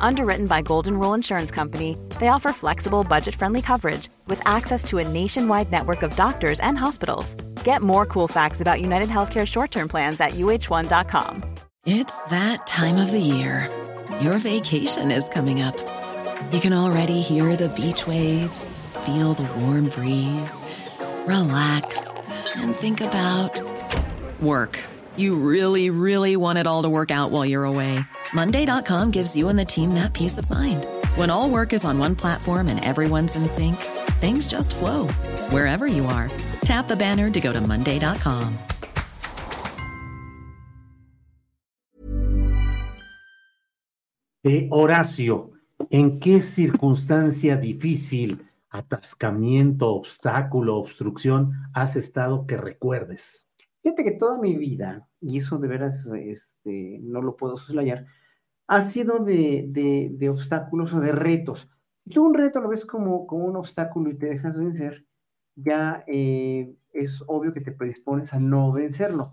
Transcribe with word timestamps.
Underwritten 0.00 0.46
by 0.46 0.62
Golden 0.62 0.98
Rule 0.98 1.14
Insurance 1.14 1.50
Company, 1.50 1.96
they 2.18 2.28
offer 2.28 2.52
flexible, 2.52 3.04
budget 3.04 3.34
friendly 3.34 3.62
coverage 3.62 4.08
with 4.26 4.40
access 4.46 4.82
to 4.84 4.98
a 4.98 5.08
nationwide 5.08 5.70
network 5.70 6.02
of 6.02 6.16
doctors 6.16 6.60
and 6.60 6.78
hospitals. 6.78 7.34
Get 7.64 7.82
more 7.82 8.06
cool 8.06 8.28
facts 8.28 8.60
about 8.60 8.80
United 8.80 9.08
Healthcare 9.08 9.46
short 9.46 9.70
term 9.70 9.88
plans 9.88 10.20
at 10.20 10.32
uh1.com. 10.32 11.44
It's 11.84 12.24
that 12.26 12.66
time 12.66 12.96
of 12.96 13.10
the 13.10 13.20
year. 13.20 13.70
Your 14.20 14.38
vacation 14.38 15.10
is 15.10 15.28
coming 15.28 15.62
up. 15.62 15.76
You 16.52 16.60
can 16.60 16.72
already 16.72 17.20
hear 17.20 17.54
the 17.56 17.68
beach 17.68 18.06
waves, 18.06 18.80
feel 19.06 19.34
the 19.34 19.48
warm 19.60 19.88
breeze 19.90 20.62
relax, 21.28 22.30
and 22.56 22.74
think 22.74 23.02
about 23.02 23.60
work. 24.40 24.80
You 25.18 25.34
really, 25.34 25.90
really 25.90 26.36
want 26.36 26.60
it 26.60 26.66
all 26.68 26.84
to 26.84 26.88
work 26.88 27.10
out 27.10 27.32
while 27.32 27.44
you're 27.44 27.64
away. 27.64 27.98
Monday.com 28.32 29.10
gives 29.10 29.36
you 29.36 29.48
and 29.48 29.58
the 29.58 29.64
team 29.64 29.94
that 29.94 30.14
peace 30.14 30.38
of 30.38 30.48
mind. 30.48 30.86
When 31.16 31.28
all 31.28 31.50
work 31.50 31.72
is 31.72 31.84
on 31.84 31.98
one 31.98 32.14
platform 32.14 32.68
and 32.68 32.84
everyone's 32.84 33.34
in 33.34 33.48
sync, 33.48 33.74
things 34.20 34.46
just 34.46 34.76
flow 34.76 35.08
wherever 35.50 35.88
you 35.88 36.06
are. 36.06 36.30
Tap 36.62 36.86
the 36.86 36.94
banner 36.94 37.30
to 37.30 37.40
go 37.40 37.52
to 37.52 37.60
Monday.com. 37.60 38.58
Eh, 44.44 44.68
Horacio, 44.70 45.50
¿en 45.90 46.20
qué 46.20 46.40
circunstancia 46.40 47.56
difícil 47.56 48.46
atascamiento, 48.70 49.88
obstáculo, 49.88 50.76
obstrucción 50.76 51.54
has 51.74 51.96
estado 51.96 52.46
que 52.46 52.56
recuerdes? 52.56 53.47
Fíjate 53.88 54.04
que 54.04 54.18
toda 54.18 54.38
mi 54.38 54.54
vida, 54.54 55.08
y 55.18 55.38
eso 55.38 55.56
de 55.56 55.66
veras 55.66 56.04
este, 56.14 57.00
no 57.02 57.22
lo 57.22 57.36
puedo 57.38 57.56
soslayar, 57.56 58.04
ha 58.66 58.82
sido 58.82 59.20
de, 59.20 59.64
de, 59.70 60.28
obstáculos 60.28 60.92
o 60.92 61.00
de 61.00 61.12
retos. 61.12 61.70
Si 62.04 62.10
tú 62.10 62.26
un 62.26 62.34
reto 62.34 62.60
lo 62.60 62.68
ves 62.68 62.84
como, 62.84 63.26
como 63.26 63.46
un 63.46 63.56
obstáculo 63.56 64.10
y 64.10 64.18
te 64.18 64.26
dejas 64.26 64.58
vencer, 64.58 65.06
ya 65.56 66.04
eh, 66.06 66.76
es 66.92 67.24
obvio 67.28 67.54
que 67.54 67.62
te 67.62 67.72
predispones 67.72 68.34
a 68.34 68.40
no 68.40 68.72
vencerlo 68.72 69.32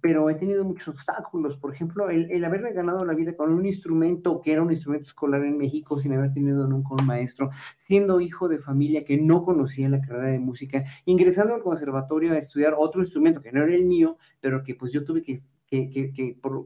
pero 0.00 0.28
he 0.30 0.34
tenido 0.34 0.64
muchos 0.64 0.88
obstáculos. 0.88 1.56
Por 1.56 1.74
ejemplo, 1.74 2.08
el, 2.10 2.44
haberme 2.44 2.72
ganado 2.72 3.04
la 3.04 3.14
vida 3.14 3.36
con 3.36 3.52
un 3.52 3.66
instrumento 3.66 4.40
que 4.40 4.52
era 4.52 4.62
un 4.62 4.70
instrumento 4.70 5.08
escolar 5.08 5.44
en 5.44 5.58
México 5.58 5.98
sin 5.98 6.12
haber 6.12 6.32
tenido 6.32 6.66
nunca 6.66 6.94
un 6.94 7.06
maestro, 7.06 7.50
siendo 7.76 8.20
hijo 8.20 8.48
de 8.48 8.58
familia 8.58 9.04
que 9.04 9.18
no 9.18 9.44
conocía 9.44 9.88
la 9.88 10.00
carrera 10.00 10.28
de 10.28 10.38
música, 10.38 10.84
ingresando 11.04 11.54
al 11.54 11.62
conservatorio 11.62 12.32
a 12.32 12.38
estudiar 12.38 12.74
otro 12.76 13.02
instrumento 13.02 13.40
que 13.42 13.52
no 13.52 13.62
era 13.62 13.74
el 13.74 13.84
mío, 13.84 14.16
pero 14.40 14.62
que 14.62 14.74
pues 14.74 14.92
yo 14.92 15.04
tuve 15.04 15.22
que 15.22 15.42
que, 15.72 16.12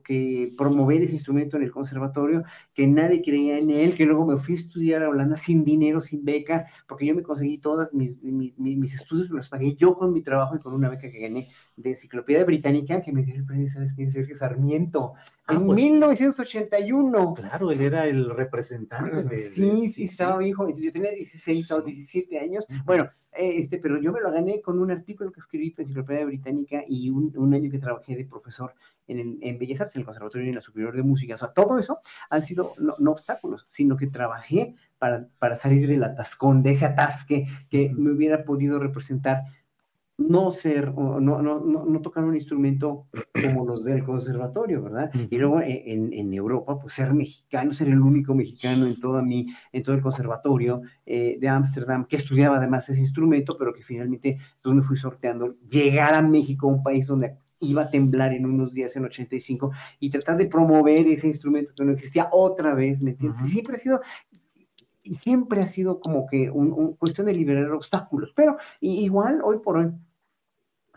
que, 0.05 0.53
promover 0.57 1.03
ese 1.03 1.15
instrumento 1.15 1.57
en 1.57 1.63
el 1.63 1.71
conservatorio, 1.71 2.43
que 2.75 2.89
nadie 2.89 3.23
creía 3.23 3.59
en 3.59 3.71
él, 3.71 3.95
que 3.95 4.05
luego 4.05 4.27
me 4.27 4.39
fui 4.39 4.55
a 4.55 4.59
estudiar 4.59 5.03
a 5.05 5.09
Holanda 5.09 5.37
sin 5.37 5.65
dinero, 5.65 6.01
sin 6.01 6.25
beca, 6.25 6.67
porque 6.89 7.07
yo 7.07 7.15
me 7.15 7.23
conseguí 7.23 7.59
todas 7.59 7.93
mis, 7.95 8.21
mis, 8.23 8.59
mis 8.59 8.95
estudios, 8.95 9.31
los 9.31 9.49
pagué 9.49 9.77
yo 9.77 9.95
con 9.97 10.13
mi 10.13 10.23
trabajo 10.23 10.57
y 10.57 10.59
con 10.59 10.75
una 10.75 10.89
beca 10.89 11.11
que 11.11 11.21
gané 11.21 11.49
de 11.77 11.91
Enciclopedia 11.91 12.45
Británica, 12.45 13.01
que 13.01 13.13
me 13.13 13.23
dio 13.23 13.37
el 13.37 13.45
premio, 13.45 13.71
¿sabes 13.71 13.93
quién? 13.95 14.11
Sergio 14.11 14.37
Sarmiento, 14.37 15.15
ah, 15.47 15.55
en 15.55 15.67
1981. 15.67 17.35
Pues, 17.35 17.49
claro, 17.49 17.71
él 17.71 17.81
era 17.83 18.07
el 18.07 18.29
representante 18.31 19.23
de... 19.23 19.53
Sí, 19.53 19.89
sí, 19.89 20.05
estaba 20.05 20.45
hijo, 20.45 20.69
yo 20.69 20.93
tenía 20.93 21.13
16 21.13 21.71
o 21.71 21.83
17 21.83 22.41
años. 22.41 22.67
Bueno, 22.85 23.09
este, 23.39 23.79
pero 23.79 24.01
yo 24.01 24.13
me 24.13 24.21
lo 24.21 24.31
gané 24.33 24.61
con 24.61 24.79
un 24.79 24.91
artículo 24.91 25.33
que 25.33 25.41
escribí 25.41 25.71
para 25.71 25.83
Enciclopedia 25.83 26.25
Británica 26.25 26.83
y 26.87 27.11
un, 27.11 27.33
un, 27.37 27.55
año 27.55 27.71
que 27.71 27.79
trabajé 27.79 28.17
de 28.17 28.25
profesor 28.25 28.75
en, 29.07 29.39
en 29.41 29.59
Bellas 29.59 29.81
Artes, 29.81 29.97
en 29.97 30.01
el 30.01 30.07
Conservatorio 30.07 30.47
y 30.47 30.49
en 30.51 30.57
la 30.57 30.61
Superior 30.61 30.95
de 30.97 31.03
Música. 31.03 31.35
O 31.35 31.39
sea, 31.39 31.53
todo 31.53 31.79
eso 31.79 32.01
han 32.31 32.43
sido 32.43 32.73
no, 32.79 33.11
obstáculos, 33.11 33.67
sino 33.69 33.97
que 33.97 34.07
trabajé 34.07 34.75
para, 34.99 35.29
para 35.39 35.57
salir 35.57 35.87
del 35.87 36.05
atascón, 36.05 36.63
de 36.63 36.73
ese 36.73 36.87
atasque 36.87 37.47
que 37.71 37.91
me 37.95 38.13
hubiera 38.13 38.45
podido 38.45 38.79
representar 38.79 39.43
no 40.19 40.51
ser, 40.51 40.95
no, 40.95 41.21
no, 41.21 41.61
no, 41.61 42.01
tocar 42.01 42.25
un 42.25 42.35
instrumento 42.35 43.07
como 43.35 43.67
los 43.67 43.85
del 43.85 44.03
conservatorio, 44.03 44.83
¿verdad? 44.83 45.11
Y 45.31 45.37
luego 45.37 45.61
eh, 45.61 45.85
en, 45.87 46.13
en, 46.13 46.33
Europa, 46.33 46.79
pues 46.79 46.95
ser 46.95 47.13
mexicano, 47.13 47.75
ser 47.75 47.89
el 47.89 48.01
único 48.01 48.35
mexicano 48.35 48.87
en, 48.87 48.99
toda 48.99 49.23
mi, 49.23 49.47
en 49.73 49.83
todo 49.83 49.95
el 49.95 50.03
conservatorio 50.03 50.81
eh, 51.05 51.37
de 51.39 51.49
Ámsterdam, 51.49 52.07
que 52.07 52.17
estudiaba 52.17 52.57
además 52.57 52.89
ese 52.89 53.01
instrumento, 53.01 53.57
pero 53.59 53.75
que 53.75 53.83
finalmente 53.83 54.39
entonces 54.57 54.83
me 54.83 54.87
fui 54.87 54.97
sorteando, 54.97 55.57
llegar 55.69 56.15
a 56.15 56.23
México, 56.23 56.67
un 56.67 56.83
país 56.83 57.07
donde 57.07 57.37
iba 57.61 57.83
a 57.83 57.91
temblar 57.91 58.33
en 58.33 58.47
unos 58.47 58.73
días 58.73 58.97
en 58.97 59.05
85 59.05 59.71
y 60.01 60.11
tratar 60.11 60.37
de 60.39 60.47
promover 60.47 61.07
ese 61.09 61.27
instrumento 61.27 61.73
que 61.77 61.85
no 61.85 61.93
existía 61.93 62.29
otra 62.33 62.75
vez, 62.75 63.03
¿me 63.03 63.11
entiendes? 63.11 63.51
Siempre 63.51 63.77
ha 63.77 63.79
sido 63.79 64.01
siempre 65.21 65.61
ha 65.61 65.67
sido 65.67 66.01
como 66.01 66.27
que 66.27 66.51
una 66.51 66.97
cuestión 66.97 67.27
de 67.27 67.35
liberar 67.35 67.71
obstáculos, 67.71 68.33
pero 68.35 68.57
igual 68.81 69.41
hoy 69.45 69.59
por 69.59 69.77
hoy 69.77 69.93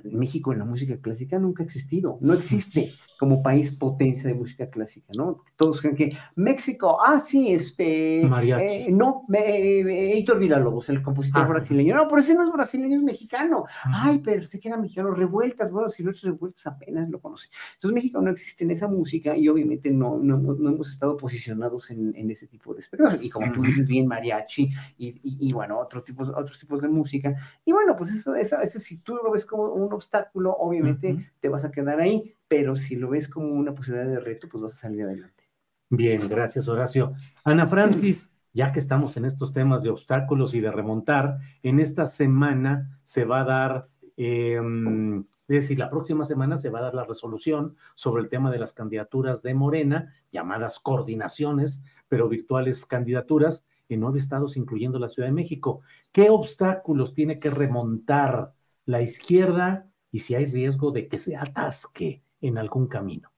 México 0.04 0.54
en 0.54 0.60
la 0.60 0.66
música 0.66 0.98
clásica 0.98 1.40
nunca 1.40 1.64
ha 1.64 1.66
existido, 1.66 2.18
no 2.22 2.34
existe 2.34 2.94
como 3.20 3.44
país 3.44 3.74
potencia 3.74 4.30
de 4.30 4.34
música 4.34 4.70
clásica, 4.70 5.10
¿no? 5.18 5.44
Todos 5.58 5.82
creen 5.82 5.98
que 5.98 6.10
México, 6.38 7.00
ah, 7.06 7.20
sí, 7.20 7.54
este, 7.54 8.22
eh, 8.22 8.88
no, 8.92 9.26
eh, 9.34 10.14
Héctor 10.18 10.40
Villalobos, 10.40 10.88
el 10.88 11.02
compositor 11.02 11.44
ah. 11.44 11.48
brasileño, 11.48 11.98
no, 11.98 12.08
pero 12.08 12.22
ese 12.22 12.34
no 12.34 12.44
es 12.44 12.52
brasileño, 12.52 12.96
es 12.96 13.04
mexicano, 13.04 13.66
ay, 13.84 14.22
pero 14.24 14.46
sé 14.46 14.58
que 14.58 14.70
era 14.70 14.78
mexicano, 14.78 15.12
revueltas, 15.12 15.70
bueno, 15.70 15.92
si 15.92 16.02
no 16.02 16.12
es 16.12 16.22
revueltas 16.22 16.66
apenas 16.66 17.10
lo 17.10 17.20
conocen. 17.20 17.52
Entonces 17.74 17.94
México 17.94 18.22
no 18.22 18.32
existe 18.32 18.64
en 18.64 18.72
esa 18.72 18.88
música 18.88 19.36
y 19.36 19.50
obviamente 19.50 19.92
no, 19.92 20.18
no, 20.18 20.38
no 20.38 20.70
hemos 20.70 20.90
estado 20.90 21.18
posicionados 21.18 21.92
en, 21.92 22.16
en, 22.16 22.32
ese 22.32 22.48
tipo 22.48 22.74
de 22.74 22.80
espectáculos, 22.80 23.26
y 23.26 23.30
como 23.30 23.52
tú 23.52 23.62
dices 23.64 23.90
bien, 23.90 24.08
mariachi, 24.08 24.72
y, 24.98 25.20
y, 25.24 25.52
bueno, 25.52 25.78
otro 25.78 26.04
tipo, 26.04 26.24
otros 26.24 26.58
tipos 26.58 26.82
de 26.82 26.88
música, 26.88 27.36
y 27.66 27.74
bueno, 27.74 27.98
pues 27.98 28.12
eso, 28.12 28.34
eso, 28.34 28.62
eso 28.62 28.80
si 28.80 29.00
tú 29.00 29.16
lo 29.16 29.30
ves 29.34 29.46
como 29.46 29.74
un 29.74 29.92
obstáculo, 29.92 30.54
obviamente 30.54 31.34
te 31.42 31.50
vas 31.50 31.66
a 31.66 31.72
quedar 31.72 32.00
ahí, 32.00 32.34
pero 32.50 32.76
si 32.76 32.96
lo 32.96 33.10
ves 33.10 33.30
como 33.30 33.48
una 33.54 33.74
posibilidad 33.74 34.10
de 34.10 34.20
reto, 34.20 34.50
pues 34.50 34.64
vas 34.64 34.74
a 34.74 34.80
salir 34.80 35.04
adelante. 35.04 35.50
Bien, 35.90 36.28
gracias 36.28 36.68
Horacio. 36.68 37.14
Ana 37.46 37.68
Francis, 37.68 38.34
ya 38.54 38.72
que 38.72 38.80
estamos 38.80 39.16
en 39.18 39.26
estos 39.26 39.54
temas 39.54 39.84
de 39.84 39.92
obstáculos 39.92 40.54
y 40.54 40.60
de 40.60 40.72
remontar, 40.72 41.38
en 41.64 41.80
esta 41.80 42.06
semana 42.06 43.00
se 43.06 43.24
va 43.24 43.42
a 43.42 43.44
dar, 43.46 43.88
em, 44.18 45.20
es 45.20 45.26
decir, 45.48 45.80
la 45.80 45.90
próxima 45.90 46.26
semana 46.26 46.58
se 46.58 46.70
va 46.70 46.80
a 46.80 46.84
dar 46.84 46.96
la 46.96 47.06
resolución 47.06 47.76
sobre 47.96 48.24
el 48.24 48.30
tema 48.30 48.52
de 48.52 48.60
las 48.60 48.74
candidaturas 48.74 49.44
de 49.44 49.54
Morena, 49.54 50.14
llamadas 50.32 50.80
coordinaciones, 50.80 51.82
pero 52.08 52.28
virtuales 52.28 52.86
candidaturas 52.86 53.66
en 53.90 54.00
nueve 54.00 54.20
estados, 54.20 54.58
incluyendo 54.58 54.98
la 54.98 55.10
Ciudad 55.10 55.30
de 55.30 55.34
México. 55.34 55.82
¿Qué 56.12 56.30
obstáculos 56.30 57.14
tiene 57.14 57.40
que 57.40 57.52
remontar 57.52 58.54
la 58.86 59.02
izquierda 59.02 59.88
y 60.12 60.20
si 60.20 60.34
hay 60.34 60.46
riesgo 60.46 60.92
de 60.92 61.08
que 61.08 61.20
se 61.20 61.36
atasque 61.36 62.24
en 62.42 62.58
algún 62.58 62.88
camino? 62.88 63.32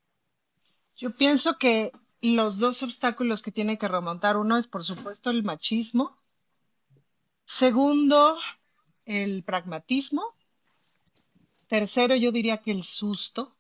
Yo 0.96 1.16
pienso 1.16 1.58
que 1.58 1.92
los 2.22 2.60
dos 2.60 2.84
obstáculos 2.84 3.42
que 3.42 3.52
tiene 3.52 3.78
que 3.78 3.88
remontar, 3.88 4.38
uno 4.38 4.58
es 4.58 4.68
por 4.68 4.84
supuesto 4.84 5.30
el 5.30 5.44
machismo, 5.44 6.18
segundo, 7.46 8.38
el 9.06 9.44
pragmatismo, 9.44 10.24
tercero, 11.68 12.16
yo 12.16 12.32
diría 12.32 12.58
que 12.58 12.72
el 12.72 12.84
susto, 12.84 13.56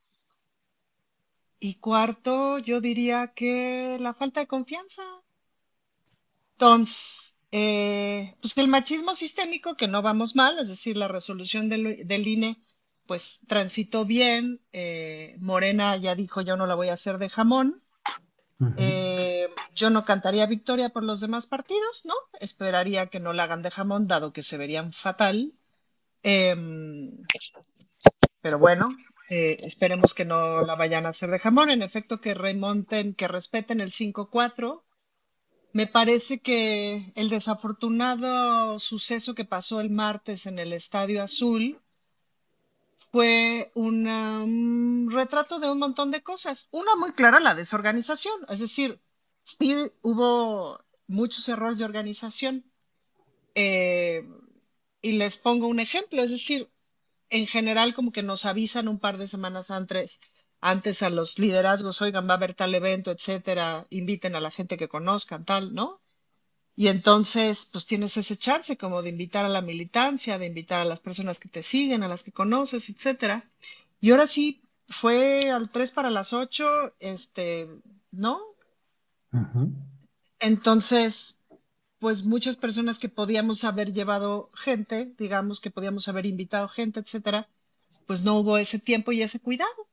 y 1.59 1.75
cuarto, 1.75 2.57
yo 2.59 2.81
diría 2.81 3.33
que 3.33 3.97
la 3.99 4.13
falta 4.13 4.39
de 4.39 4.47
confianza. 4.47 5.03
Entonces, 6.53 7.35
eh, 7.51 8.35
pues 8.41 8.57
el 8.57 8.67
machismo 8.67 9.13
sistémico, 9.13 9.75
que 9.75 9.87
no 9.87 10.01
vamos 10.01 10.35
mal, 10.35 10.57
es 10.57 10.67
decir, 10.67 10.97
la 10.97 11.07
resolución 11.07 11.69
del, 11.69 12.07
del 12.07 12.27
INE 12.27 12.63
pues 13.05 13.41
transitó 13.47 14.05
bien. 14.05 14.61
Eh, 14.73 15.35
Morena 15.39 15.95
ya 15.97 16.15
dijo, 16.15 16.41
yo 16.41 16.55
no 16.55 16.67
la 16.67 16.75
voy 16.75 16.89
a 16.89 16.93
hacer 16.93 17.17
de 17.17 17.29
jamón. 17.29 17.81
Eh, 18.77 19.49
yo 19.73 19.89
no 19.89 20.05
cantaría 20.05 20.45
victoria 20.45 20.89
por 20.89 21.03
los 21.03 21.19
demás 21.19 21.47
partidos, 21.47 22.05
¿no? 22.05 22.13
Esperaría 22.39 23.07
que 23.07 23.19
no 23.19 23.33
la 23.33 23.45
hagan 23.45 23.63
de 23.63 23.71
jamón, 23.71 24.07
dado 24.07 24.33
que 24.33 24.43
se 24.43 24.57
verían 24.57 24.93
fatal. 24.93 25.53
Em, 26.21 27.11
pero 28.41 28.59
bueno, 28.59 28.89
eh, 29.31 29.57
esperemos 29.61 30.13
que 30.13 30.25
no 30.25 30.61
la 30.61 30.75
vayan 30.75 31.07
a 31.07 31.09
hacer 31.09 31.31
de 31.31 31.39
jamón. 31.39 31.71
En 31.71 31.81
efecto, 31.81 32.21
que 32.21 32.35
remonten, 32.35 33.15
que 33.15 33.27
respeten 33.27 33.81
el 33.81 33.89
5-4 33.91 34.83
me 35.73 35.87
parece 35.87 36.39
que 36.39 37.13
el 37.15 37.29
desafortunado 37.29 38.77
suceso 38.79 39.35
que 39.35 39.45
pasó 39.45 39.79
el 39.79 39.89
martes 39.89 40.45
en 40.45 40.59
el 40.59 40.73
Estadio 40.73 41.23
Azul 41.23 41.79
fue 43.11 43.71
un 43.75 45.09
retrato 45.11 45.59
de 45.59 45.69
un 45.69 45.79
montón 45.79 46.11
de 46.11 46.21
cosas. 46.21 46.67
Una 46.71 46.95
muy 46.95 47.11
clara, 47.13 47.39
la 47.39 47.55
desorganización. 47.55 48.45
Es 48.49 48.59
decir, 48.59 49.01
hubo 50.01 50.79
muchos 51.07 51.47
errores 51.49 51.77
de 51.77 51.85
organización. 51.85 52.65
Eh, 53.55 54.27
y 55.01 55.13
les 55.13 55.35
pongo 55.37 55.67
un 55.67 55.79
ejemplo, 55.79 56.21
es 56.21 56.31
decir, 56.31 56.69
en 57.29 57.47
general 57.47 57.93
como 57.93 58.11
que 58.11 58.23
nos 58.23 58.45
avisan 58.45 58.87
un 58.87 58.99
par 58.99 59.17
de 59.17 59.27
semanas 59.27 59.71
antes, 59.71 60.21
antes 60.61 61.01
a 61.01 61.09
los 61.09 61.39
liderazgos, 61.39 62.01
oigan, 62.01 62.27
va 62.27 62.33
a 62.33 62.37
haber 62.37 62.53
tal 62.53 62.75
evento, 62.75 63.11
etcétera, 63.11 63.87
inviten 63.89 64.35
a 64.35 64.41
la 64.41 64.51
gente 64.51 64.77
que 64.77 64.87
conozcan, 64.87 65.43
tal, 65.43 65.73
¿no? 65.73 66.01
Y 66.75 66.87
entonces, 66.87 67.67
pues 67.71 67.85
tienes 67.85 68.17
ese 68.17 68.37
chance 68.37 68.77
como 68.77 69.01
de 69.01 69.09
invitar 69.09 69.45
a 69.45 69.49
la 69.49 69.61
militancia, 69.61 70.37
de 70.37 70.45
invitar 70.45 70.81
a 70.81 70.85
las 70.85 70.99
personas 70.99 71.39
que 71.39 71.49
te 71.49 71.63
siguen, 71.63 72.03
a 72.03 72.07
las 72.07 72.23
que 72.23 72.31
conoces, 72.31 72.89
etcétera. 72.89 73.45
Y 73.99 74.11
ahora 74.11 74.27
sí, 74.27 74.61
fue 74.87 75.49
al 75.51 75.69
3 75.69 75.91
para 75.91 76.09
las 76.09 76.33
8, 76.33 76.93
este, 76.99 77.67
¿no? 78.11 78.41
Entonces, 80.39 81.37
pues 81.99 82.23
muchas 82.25 82.55
personas 82.55 82.99
que 82.99 83.09
podíamos 83.09 83.63
haber 83.63 83.93
llevado 83.93 84.49
gente, 84.55 85.13
digamos 85.17 85.59
que 85.59 85.71
podíamos 85.71 86.07
haber 86.07 86.25
invitado 86.25 86.67
gente, 86.67 86.99
etcétera, 86.99 87.47
pues 88.07 88.23
no 88.23 88.37
hubo 88.37 88.57
ese 88.57 88.79
tiempo 88.79 89.11
y 89.11 89.21
ese 89.21 89.39
cuidado. 89.39 89.87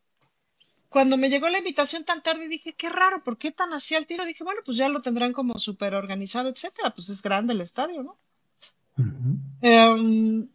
Cuando 0.88 1.16
me 1.16 1.28
llegó 1.28 1.48
la 1.48 1.58
invitación 1.58 2.04
tan 2.04 2.22
tarde 2.22 2.48
dije, 2.48 2.72
qué 2.72 2.88
raro, 2.88 3.22
¿por 3.22 3.36
qué 3.36 3.50
tan 3.50 3.72
así 3.72 3.94
al 3.94 4.06
tiro? 4.06 4.24
Dije, 4.24 4.42
bueno, 4.42 4.60
pues 4.64 4.76
ya 4.76 4.88
lo 4.88 5.02
tendrán 5.02 5.32
como 5.32 5.58
súper 5.58 5.94
organizado, 5.94 6.48
etcétera, 6.48 6.94
pues 6.94 7.10
es 7.10 7.22
grande 7.22 7.52
el 7.52 7.60
estadio, 7.60 8.02
¿no? 8.02 8.18
Em, 9.60 10.48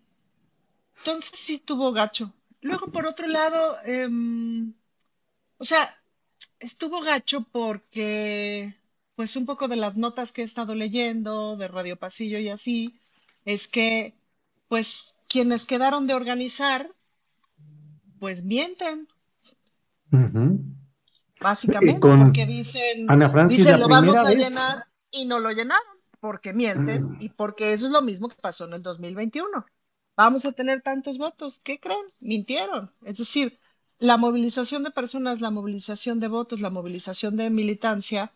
entonces 0.97 1.39
sí 1.39 1.59
tuvo 1.59 1.91
gacho. 1.91 2.33
Luego, 2.61 2.87
por 2.87 3.05
otro 3.05 3.27
lado, 3.27 3.77
em, 3.85 4.73
o 5.57 5.65
sea, 5.65 5.95
estuvo 6.59 7.01
gacho 7.01 7.41
porque 7.51 8.75
pues 9.15 9.35
un 9.35 9.45
poco 9.45 9.67
de 9.67 9.75
las 9.75 9.97
notas 9.97 10.31
que 10.31 10.41
he 10.41 10.45
estado 10.45 10.73
leyendo 10.73 11.55
de 11.57 11.67
Radio 11.67 11.97
Pasillo 11.97 12.39
y 12.39 12.49
así, 12.49 12.99
es 13.45 13.67
que 13.67 14.15
pues 14.67 15.13
quienes 15.27 15.65
quedaron 15.65 16.07
de 16.07 16.15
organizar, 16.15 16.89
pues 18.19 18.43
mienten. 18.43 19.07
Básicamente, 21.41 21.99
porque 21.99 22.45
dicen, 22.45 23.07
dicen 23.47 23.79
lo 23.79 23.87
vamos 23.87 24.15
a 24.15 24.29
llenar 24.31 24.87
y 25.11 25.25
no 25.25 25.39
lo 25.39 25.51
llenaron, 25.51 25.83
porque 26.19 26.53
mienten 26.53 27.17
y 27.19 27.29
porque 27.29 27.73
eso 27.73 27.87
es 27.87 27.91
lo 27.91 28.01
mismo 28.01 28.29
que 28.29 28.37
pasó 28.41 28.65
en 28.65 28.73
el 28.73 28.81
2021. 28.81 29.65
Vamos 30.15 30.45
a 30.45 30.51
tener 30.51 30.81
tantos 30.81 31.17
votos, 31.17 31.59
¿qué 31.59 31.79
creen? 31.79 32.05
Mintieron. 32.19 32.91
Es 33.03 33.17
decir, 33.17 33.59
la 33.97 34.17
movilización 34.17 34.83
de 34.83 34.91
personas, 34.91 35.41
la 35.41 35.49
movilización 35.49 36.19
de 36.19 36.27
votos, 36.27 36.61
la 36.61 36.69
movilización 36.69 37.35
de 37.35 37.49
militancia, 37.49 38.31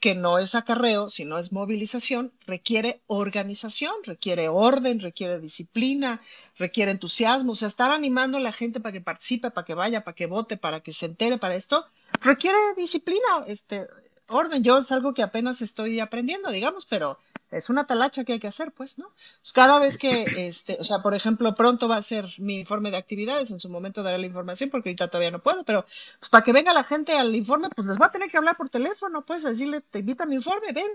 que 0.00 0.14
no 0.14 0.38
es 0.38 0.54
acarreo, 0.54 1.08
sino 1.08 1.38
es 1.38 1.52
movilización, 1.52 2.32
requiere 2.46 3.00
organización, 3.06 3.94
requiere 4.04 4.48
orden, 4.48 5.00
requiere 5.00 5.40
disciplina, 5.40 6.20
requiere 6.56 6.92
entusiasmo. 6.92 7.52
O 7.52 7.54
sea, 7.56 7.68
estar 7.68 7.90
animando 7.90 8.38
a 8.38 8.40
la 8.40 8.52
gente 8.52 8.80
para 8.80 8.92
que 8.92 9.00
participe, 9.00 9.50
para 9.50 9.64
que 9.64 9.74
vaya, 9.74 10.04
para 10.04 10.14
que 10.14 10.26
vote, 10.26 10.56
para 10.56 10.80
que 10.80 10.92
se 10.92 11.06
entere 11.06 11.38
para 11.38 11.56
esto, 11.56 11.84
requiere 12.20 12.58
disciplina, 12.76 13.44
este, 13.48 13.88
orden. 14.28 14.62
Yo 14.62 14.78
es 14.78 14.92
algo 14.92 15.14
que 15.14 15.22
apenas 15.22 15.62
estoy 15.62 15.98
aprendiendo, 15.98 16.50
digamos, 16.50 16.86
pero 16.86 17.18
es 17.50 17.70
una 17.70 17.86
talacha 17.86 18.24
que 18.24 18.34
hay 18.34 18.40
que 18.40 18.48
hacer, 18.48 18.72
pues, 18.72 18.98
¿no? 18.98 19.10
cada 19.54 19.78
vez 19.78 19.96
que, 19.98 20.26
este, 20.36 20.76
o 20.80 20.84
sea, 20.84 21.00
por 21.00 21.14
ejemplo, 21.14 21.54
pronto 21.54 21.88
va 21.88 21.96
a 21.96 22.02
ser 22.02 22.26
mi 22.38 22.58
informe 22.60 22.90
de 22.90 22.98
actividades, 22.98 23.50
en 23.50 23.60
su 23.60 23.68
momento 23.68 24.02
daré 24.02 24.18
la 24.18 24.26
información 24.26 24.70
porque 24.70 24.90
ahorita 24.90 25.08
todavía 25.08 25.30
no 25.30 25.42
puedo, 25.42 25.64
pero 25.64 25.86
pues 26.20 26.28
para 26.30 26.44
que 26.44 26.52
venga 26.52 26.74
la 26.74 26.84
gente 26.84 27.16
al 27.18 27.34
informe, 27.34 27.68
pues 27.74 27.86
les 27.86 27.98
voy 27.98 28.06
a 28.06 28.12
tener 28.12 28.30
que 28.30 28.36
hablar 28.36 28.56
por 28.56 28.68
teléfono, 28.68 29.24
pues, 29.24 29.42
decirle, 29.42 29.80
te 29.80 30.00
invita 30.00 30.24
a 30.24 30.26
mi 30.26 30.36
informe, 30.36 30.72
ven. 30.72 30.90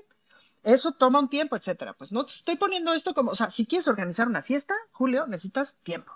Eso 0.63 0.93
toma 0.93 1.19
un 1.19 1.29
tiempo, 1.29 1.57
etcétera. 1.57 1.93
Pues 1.93 2.11
no 2.13 2.25
te 2.25 2.33
estoy 2.33 2.55
poniendo 2.55 2.93
esto 2.93 3.13
como, 3.13 3.31
o 3.31 3.35
sea, 3.35 3.49
si 3.49 3.65
quieres 3.65 3.87
organizar 3.89 4.27
una 4.27 4.41
fiesta, 4.41 4.73
Julio, 4.93 5.27
necesitas 5.27 5.75
tiempo. 5.83 6.13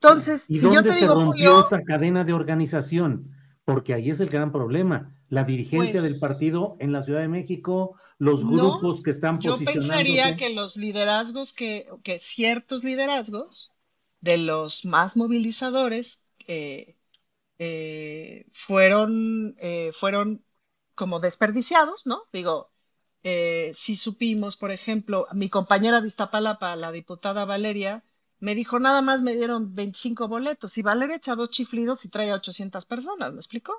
Entonces, 0.00 0.48
¿Y 0.48 0.54
si 0.54 0.60
dónde 0.60 0.76
yo 0.76 0.82
te 0.82 0.92
se 0.92 1.00
digo, 1.00 1.14
rompió 1.14 1.60
esa 1.60 1.82
cadena 1.82 2.24
de 2.24 2.32
organización? 2.32 3.30
Porque 3.64 3.94
ahí 3.94 4.10
es 4.10 4.20
el 4.20 4.28
gran 4.28 4.50
problema 4.52 5.14
la 5.32 5.44
dirigencia 5.44 6.02
del 6.02 6.12
pues 6.12 6.20
partido 6.20 6.76
en 6.78 6.92
la 6.92 7.02
Ciudad 7.02 7.20
de 7.22 7.28
México, 7.28 7.96
los 8.18 8.44
grupos 8.44 9.02
que 9.02 9.08
están 9.08 9.38
posicionando. 9.38 9.72
Yo 9.72 9.80
pensaría 9.80 10.36
que 10.36 10.50
los 10.50 10.76
liderazgos, 10.76 11.54
que, 11.54 11.88
que, 12.02 12.18
ciertos 12.18 12.84
liderazgos 12.84 13.72
de 14.20 14.36
los 14.36 14.84
más 14.84 15.16
movilizadores 15.16 16.22
eh, 16.46 16.96
eh, 17.58 18.44
fueron, 18.52 19.56
eh, 19.58 19.92
fueron 19.94 20.44
como 20.94 21.18
desperdiciados, 21.18 22.06
¿no? 22.06 22.24
Digo, 22.30 22.70
si 23.22 23.96
supimos, 23.96 24.58
por 24.58 24.70
ejemplo, 24.70 25.28
mi 25.32 25.48
compañera 25.48 26.02
de 26.02 26.08
Iztapalapa, 26.08 26.76
la 26.76 26.92
diputada 26.92 27.46
Valeria, 27.46 28.04
me 28.42 28.56
dijo, 28.56 28.80
nada 28.80 29.02
más 29.02 29.22
me 29.22 29.34
dieron 29.36 29.74
25 29.74 30.26
boletos 30.28 30.76
y 30.76 30.82
Valeria 30.82 31.16
echa 31.16 31.36
dos 31.36 31.50
chiflidos 31.50 32.04
y 32.04 32.08
trae 32.10 32.32
a 32.32 32.36
800 32.36 32.86
personas, 32.86 33.32
¿me 33.32 33.38
explicó? 33.38 33.72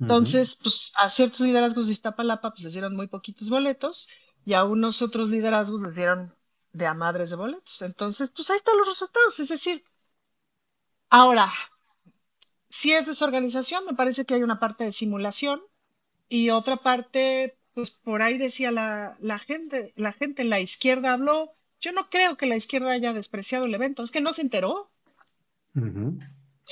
Entonces, 0.00 0.56
pues 0.62 0.92
a 0.96 1.10
ciertos 1.10 1.40
liderazgos 1.40 1.86
de 1.86 1.94
Iztapalapa 1.94 2.52
pues, 2.52 2.62
les 2.64 2.72
dieron 2.74 2.96
muy 2.96 3.08
poquitos 3.08 3.50
boletos 3.50 4.08
y 4.44 4.54
a 4.54 4.64
unos 4.64 5.02
otros 5.02 5.30
liderazgos 5.30 5.82
les 5.82 5.96
dieron 5.96 6.34
de 6.72 6.86
a 6.86 6.94
madres 6.94 7.30
de 7.30 7.36
boletos. 7.36 7.82
Entonces, 7.82 8.30
pues 8.30 8.50
ahí 8.50 8.56
están 8.58 8.78
los 8.78 8.88
resultados. 8.88 9.40
Es 9.40 9.48
decir, 9.48 9.84
ahora, 11.10 11.52
si 12.68 12.92
es 12.92 13.06
desorganización, 13.06 13.84
me 13.84 13.94
parece 13.94 14.24
que 14.24 14.34
hay 14.34 14.42
una 14.42 14.60
parte 14.60 14.84
de 14.84 14.92
simulación 14.92 15.60
y 16.28 16.50
otra 16.50 16.76
parte, 16.78 17.58
pues 17.74 17.90
por 17.90 18.22
ahí 18.22 18.38
decía 18.38 18.70
la, 18.70 19.16
la 19.20 19.38
gente, 19.38 19.92
la 19.96 20.12
gente 20.12 20.42
en 20.42 20.50
la 20.50 20.60
izquierda 20.60 21.14
habló. 21.14 21.54
Yo 21.80 21.92
no 21.92 22.10
creo 22.10 22.36
que 22.36 22.46
la 22.46 22.56
izquierda 22.56 22.90
haya 22.90 23.12
despreciado 23.12 23.66
el 23.66 23.74
evento, 23.74 24.02
es 24.02 24.10
que 24.10 24.20
no 24.20 24.32
se 24.32 24.42
enteró 24.42 24.90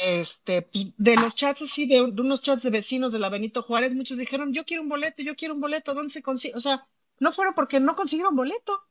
este, 0.03 0.63
pues, 0.63 0.89
de 0.97 1.17
los 1.17 1.35
chats 1.35 1.63
así, 1.63 1.87
de, 1.87 2.03
unos 2.03 2.43
chats 2.43 2.63
de 2.63 2.71
vecinos 2.71 3.13
de 3.13 3.19
la 3.19 3.29
Benito 3.29 3.63
Juárez, 3.63 3.95
muchos 3.95 4.19
dijeron, 4.19 4.53
yo 4.53 4.65
quiero 4.65 4.83
un 4.83 4.89
boleto, 4.89 5.23
yo 5.23 5.37
quiero 5.37 5.55
un 5.55 5.61
boleto, 5.61 5.95
¿dónde 5.95 6.11
se 6.11 6.23
consigue? 6.23 6.55
O 6.55 6.61
sea, 6.61 6.87
no 7.19 7.33
fueron 7.33 7.55
porque 7.55 7.81
no 7.81 7.97
consiguieron 7.97 8.37
boleto. 8.37 8.83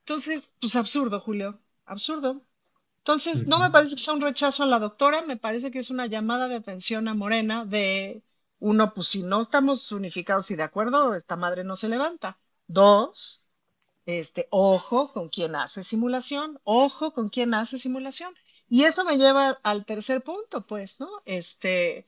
Entonces, 0.00 0.50
pues 0.60 0.76
absurdo, 0.76 1.20
Julio, 1.20 1.60
absurdo. 1.84 2.42
Entonces, 2.98 3.46
no 3.46 3.58
me 3.58 3.70
parece 3.70 3.96
que 3.96 4.00
sea 4.00 4.14
un 4.14 4.20
rechazo 4.20 4.62
a 4.62 4.66
la 4.66 4.78
doctora, 4.78 5.22
me 5.22 5.36
parece 5.36 5.70
que 5.70 5.78
es 5.78 5.90
una 5.90 6.06
llamada 6.06 6.48
de 6.48 6.56
atención 6.56 7.08
a 7.08 7.14
Morena 7.14 7.64
de, 7.64 8.22
uno, 8.58 8.94
pues 8.94 9.08
si 9.08 9.22
no 9.22 9.40
estamos 9.40 9.90
unificados 9.90 10.50
y 10.50 10.56
de 10.56 10.62
acuerdo, 10.62 11.14
esta 11.14 11.36
madre 11.36 11.64
no 11.64 11.76
se 11.76 11.88
levanta. 11.88 12.38
Dos, 12.68 13.41
este, 14.06 14.48
ojo 14.50 15.12
con 15.12 15.28
quien 15.28 15.54
hace 15.56 15.84
simulación, 15.84 16.60
ojo 16.64 17.12
con 17.12 17.28
quien 17.28 17.54
hace 17.54 17.78
simulación. 17.78 18.34
Y 18.68 18.84
eso 18.84 19.04
me 19.04 19.18
lleva 19.18 19.60
al 19.62 19.84
tercer 19.84 20.22
punto, 20.22 20.66
pues, 20.66 21.00
¿no? 21.00 21.08
Este, 21.26 22.06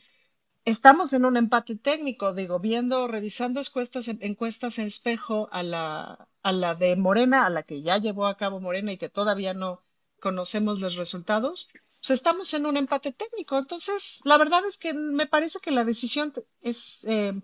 estamos 0.64 1.12
en 1.12 1.24
un 1.24 1.36
empate 1.36 1.76
técnico, 1.76 2.32
digo, 2.34 2.58
viendo, 2.60 3.06
revisando 3.08 3.60
encuestas, 3.60 4.08
encuestas 4.08 4.78
en 4.78 4.86
espejo 4.86 5.48
a 5.52 5.62
la, 5.62 6.28
a 6.42 6.52
la 6.52 6.74
de 6.74 6.96
Morena, 6.96 7.46
a 7.46 7.50
la 7.50 7.62
que 7.64 7.82
ya 7.82 7.98
llevó 7.98 8.26
a 8.26 8.36
cabo 8.36 8.60
Morena 8.60 8.92
y 8.92 8.98
que 8.98 9.08
todavía 9.08 9.54
no 9.54 9.82
conocemos 10.20 10.80
los 10.80 10.94
resultados, 10.96 11.68
pues 12.00 12.10
estamos 12.10 12.54
en 12.54 12.66
un 12.66 12.76
empate 12.76 13.12
técnico. 13.12 13.58
Entonces, 13.58 14.20
la 14.24 14.38
verdad 14.38 14.64
es 14.66 14.78
que 14.78 14.94
me 14.94 15.26
parece 15.26 15.58
que 15.60 15.70
la 15.70 15.84
decisión 15.84 16.32
es 16.62 17.00
eh, 17.04 17.34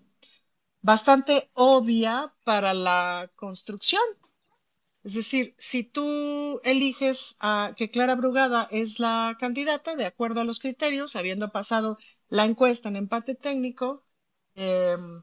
bastante 0.82 1.50
obvia 1.54 2.34
para 2.44 2.74
la 2.74 3.30
construcción. 3.36 4.02
Es 5.02 5.14
decir, 5.14 5.54
si 5.58 5.82
tú 5.82 6.60
eliges 6.62 7.36
a 7.40 7.74
que 7.76 7.90
Clara 7.90 8.14
Brugada 8.16 8.68
es 8.70 8.98
la 8.98 9.36
candidata 9.40 9.96
de 9.96 10.04
acuerdo 10.04 10.40
a 10.40 10.44
los 10.44 10.58
criterios, 10.58 11.16
habiendo 11.16 11.50
pasado 11.50 11.98
la 12.28 12.44
encuesta 12.44 12.88
en 12.88 12.96
empate 12.96 13.34
técnico, 13.34 14.04
em, 14.54 15.22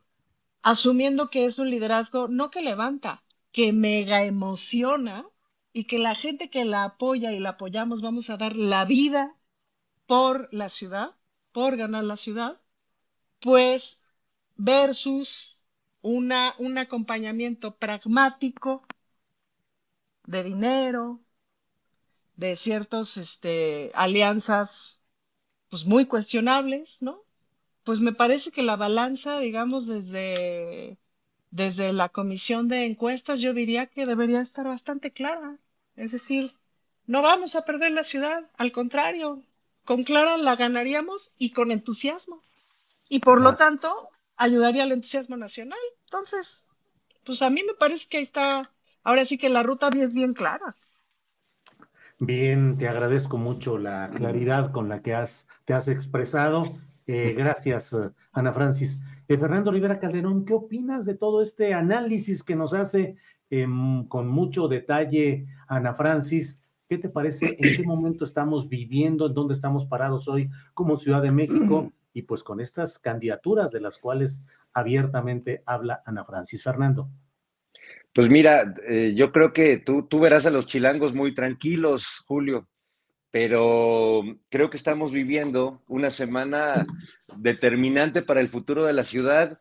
asumiendo 0.63 1.29
que 1.29 1.45
es 1.45 1.59
un 1.59 1.69
liderazgo 1.69 2.27
no 2.27 2.49
que 2.49 2.61
levanta, 2.61 3.23
que 3.51 3.71
mega 3.71 4.23
emociona 4.25 5.27
y 5.73 5.83
que 5.85 5.99
la 5.99 6.15
gente 6.15 6.49
que 6.49 6.65
la 6.65 6.83
apoya 6.83 7.31
y 7.31 7.39
la 7.39 7.51
apoyamos 7.51 8.01
vamos 8.01 8.29
a 8.29 8.37
dar 8.37 8.55
la 8.55 8.83
vida 8.85 9.35
por 10.07 10.49
la 10.51 10.69
ciudad, 10.69 11.15
por 11.51 11.77
ganar 11.77 12.03
la 12.03 12.17
ciudad, 12.17 12.61
pues 13.39 14.01
versus 14.55 15.59
una, 16.01 16.55
un 16.57 16.77
acompañamiento 16.79 17.77
pragmático 17.77 18.86
de 20.27 20.43
dinero, 20.43 21.19
de 22.35 22.55
ciertas 22.55 23.17
este, 23.17 23.91
alianzas 23.95 25.01
pues 25.69 25.85
muy 25.85 26.05
cuestionables, 26.05 27.01
¿no? 27.01 27.23
Pues 27.83 27.99
me 27.99 28.13
parece 28.13 28.51
que 28.51 28.61
la 28.61 28.75
balanza, 28.75 29.39
digamos, 29.39 29.87
desde 29.87 30.97
desde 31.51 31.93
la 31.93 32.09
comisión 32.09 32.67
de 32.67 32.85
encuestas 32.85 33.39
yo 33.39 33.53
diría 33.53 33.87
que 33.87 34.05
debería 34.05 34.41
estar 34.41 34.67
bastante 34.67 35.11
clara. 35.11 35.57
Es 35.95 36.11
decir, 36.11 36.53
no 37.05 37.21
vamos 37.21 37.55
a 37.55 37.63
perder 37.63 37.91
la 37.91 38.03
ciudad, 38.03 38.49
al 38.57 38.71
contrario, 38.71 39.41
con 39.85 40.03
Clara 40.03 40.37
la 40.37 40.55
ganaríamos 40.55 41.31
y 41.37 41.51
con 41.51 41.71
entusiasmo. 41.71 42.43
Y 43.09 43.19
por 43.19 43.41
lo 43.41 43.55
tanto, 43.55 44.09
ayudaría 44.35 44.83
al 44.83 44.91
entusiasmo 44.91 45.37
nacional. 45.37 45.79
Entonces, 46.03 46.65
pues 47.23 47.41
a 47.41 47.49
mí 47.49 47.63
me 47.63 47.73
parece 47.73 48.07
que 48.09 48.17
ahí 48.17 48.23
está, 48.23 48.69
ahora 49.03 49.25
sí 49.25 49.37
que 49.37 49.49
la 49.49 49.63
ruta 49.63 49.89
es 49.89 50.13
bien 50.13 50.33
clara. 50.33 50.75
Bien, 52.19 52.77
te 52.77 52.87
agradezco 52.87 53.37
mucho 53.37 53.77
la 53.77 54.09
claridad 54.09 54.71
con 54.71 54.89
la 54.89 55.01
que 55.01 55.13
has, 55.13 55.47
te 55.65 55.73
has 55.73 55.87
expresado. 55.87 56.73
Eh, 57.05 57.35
gracias, 57.37 57.95
Ana 58.31 58.53
Francis. 58.53 58.99
Eh, 59.27 59.37
Fernando 59.37 59.71
Rivera 59.71 59.99
Calderón, 59.99 60.43
¿qué 60.43 60.53
opinas 60.53 61.05
de 61.05 61.13
todo 61.13 61.41
este 61.41 61.73
análisis 61.73 62.43
que 62.43 62.55
nos 62.55 62.73
hace 62.73 63.17
em, 63.49 64.07
con 64.07 64.27
mucho 64.27 64.67
detalle 64.67 65.47
Ana 65.67 65.93
Francis? 65.93 66.59
¿Qué 66.89 66.97
te 66.97 67.09
parece? 67.09 67.55
¿En 67.59 67.75
qué 67.75 67.83
momento 67.83 68.25
estamos 68.25 68.67
viviendo? 68.67 69.27
¿En 69.27 69.33
dónde 69.33 69.53
estamos 69.53 69.85
parados 69.85 70.27
hoy 70.27 70.49
como 70.73 70.97
Ciudad 70.97 71.21
de 71.21 71.31
México? 71.31 71.91
Y 72.13 72.23
pues 72.23 72.41
con 72.41 72.59
estas 72.59 72.97
candidaturas 72.97 73.71
de 73.71 73.79
las 73.79 73.99
cuales 73.99 74.43
abiertamente 74.73 75.61
habla 75.67 76.01
Ana 76.03 76.25
Francis. 76.25 76.63
Fernando. 76.63 77.11
Pues 78.17 78.29
mira, 78.29 78.73
eh, 78.87 79.13
yo 79.15 79.31
creo 79.31 79.53
que 79.53 79.77
tú, 79.77 80.07
tú 80.07 80.19
verás 80.19 80.47
a 80.47 80.49
los 80.49 80.65
chilangos 80.65 81.13
muy 81.13 81.35
tranquilos, 81.35 82.23
Julio, 82.25 82.67
pero 83.29 84.23
creo 84.49 84.71
que 84.71 84.77
estamos 84.77 85.11
viviendo 85.11 85.83
una 85.87 86.09
semana 86.09 86.87
determinante 87.37 88.23
para 88.23 88.39
el 88.39 88.49
futuro 88.49 88.85
de 88.85 88.93
la 88.93 89.03
ciudad 89.03 89.59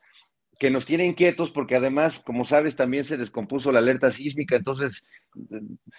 que 0.59 0.71
nos 0.71 0.87
tiene 0.87 1.05
inquietos 1.05 1.51
porque 1.51 1.77
además, 1.77 2.19
como 2.19 2.47
sabes, 2.47 2.77
también 2.77 3.05
se 3.05 3.19
descompuso 3.19 3.73
la 3.73 3.81
alerta 3.81 4.11
sísmica, 4.11 4.57
entonces 4.57 5.07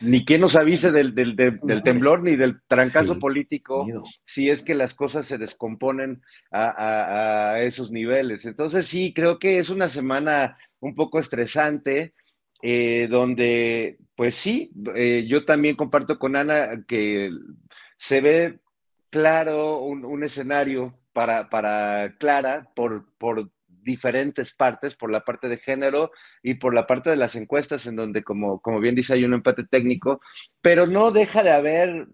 ni 0.01 0.25
quien 0.25 0.41
nos 0.41 0.55
avise 0.55 0.91
del, 0.91 1.13
temblor 1.83 2.23
ni 2.23 2.37
del 2.37 2.59
trancazo 2.67 3.19
político 3.19 3.85
si 4.25 4.49
es 4.49 4.63
que 4.63 4.73
las 4.73 4.95
cosas 4.95 5.27
se 5.27 5.37
descomponen 5.37 6.23
a, 6.51 7.57
esos 7.59 7.91
niveles. 7.91 8.45
Entonces 8.45 8.87
sí, 8.87 9.13
creo 9.13 9.37
que 9.37 9.59
es 9.59 9.69
una 9.69 9.89
semana 9.89 10.57
un 10.79 10.95
poco 10.95 11.19
estresante, 11.19 12.15
eh, 12.61 13.07
donde, 13.09 13.97
pues 14.15 14.35
sí, 14.35 14.71
eh, 14.95 15.25
yo 15.27 15.45
también 15.45 15.75
comparto 15.75 16.17
con 16.17 16.35
Ana 16.35 16.83
que 16.87 17.31
se 17.97 18.21
ve 18.21 18.59
claro 19.09 19.79
un, 19.79 20.23
escenario 20.23 20.97
para, 21.13 21.49
para 21.49 22.15
Clara 22.17 22.69
por, 22.75 23.13
por 23.17 23.49
diferentes 23.69 24.53
partes, 24.53 24.95
por 24.95 25.11
la 25.11 25.23
parte 25.23 25.47
de 25.47 25.57
género 25.57 26.11
y 26.43 26.55
por 26.55 26.73
la 26.73 26.85
parte 26.85 27.09
de 27.09 27.15
las 27.15 27.35
encuestas, 27.35 27.85
en 27.87 27.95
donde, 27.95 28.23
como, 28.23 28.59
como 28.61 28.79
bien 28.79 28.95
dice, 28.95 29.13
hay 29.13 29.23
un 29.23 29.33
empate 29.33 29.63
técnico, 29.63 30.21
pero 30.61 30.85
no 30.85 31.11
deja 31.11 31.41
de 31.41 31.51
haber 31.51 32.07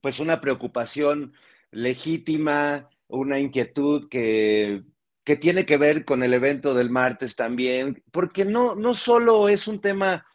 pues 0.00 0.20
una 0.20 0.40
preocupación 0.40 1.32
legítima, 1.70 2.90
una 3.08 3.38
inquietud 3.38 4.08
que, 4.08 4.82
que 5.24 5.36
tiene 5.36 5.64
que 5.64 5.78
ver 5.78 6.04
con 6.04 6.22
el 6.22 6.34
evento 6.34 6.74
del 6.74 6.90
martes 6.90 7.34
también, 7.34 8.02
porque 8.12 8.44
no, 8.44 8.74
no 8.74 8.94
solo 8.94 9.48
es 9.48 9.66
un 9.66 9.80
tema 9.80 10.26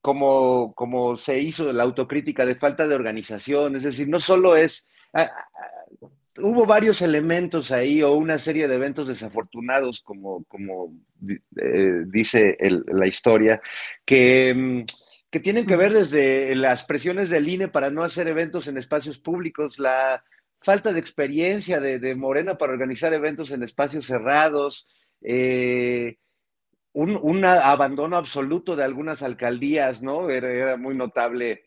como, 0.00 0.74
como 0.74 1.16
se 1.16 1.40
hizo 1.40 1.72
la 1.72 1.82
autocrítica 1.82 2.44
de 2.46 2.54
falta 2.54 2.86
de 2.86 2.94
organización, 2.94 3.76
es 3.76 3.82
decir, 3.82 4.08
no 4.08 4.20
solo 4.20 4.56
es 4.56 4.90
hubo 6.38 6.66
varios 6.66 7.00
elementos 7.02 7.70
ahí 7.70 8.02
o 8.02 8.12
una 8.12 8.38
serie 8.38 8.66
de 8.68 8.74
eventos 8.74 9.08
desafortunados, 9.08 10.00
como, 10.00 10.44
como 10.44 10.94
eh, 11.56 12.04
dice 12.06 12.56
la 12.86 13.06
historia, 13.06 13.60
que, 14.04 14.52
mm, 14.54 14.84
que, 15.30 15.40
tienen 15.40 15.66
que 15.66 15.76
ver 15.76 15.92
desde 15.92 16.54
las 16.54 16.84
presiones 16.84 17.30
del 17.30 17.48
INE 17.48 17.68
para 17.68 17.90
no 17.90 18.02
hacer 18.02 18.26
eventos 18.28 18.66
en 18.66 18.78
espacios 18.78 19.18
públicos, 19.18 19.78
la 19.78 20.24
falta 20.64 20.92
de 20.92 21.00
experiencia 21.00 21.80
de, 21.80 22.14
Morena 22.14 22.58
para 22.58 22.72
organizar 22.72 23.12
eventos 23.12 23.50
en 23.50 23.62
espacios 23.62 24.06
cerrados, 24.06 24.88
eh, 25.20 26.16
un, 26.92 27.44
abandono 27.44 28.16
absoluto 28.16 28.74
de 28.74 28.84
algunas 28.84 29.22
alcaldías, 29.22 30.02
¿no? 30.02 30.30
Era, 30.30 30.76
muy 30.76 30.94
notable 30.94 31.66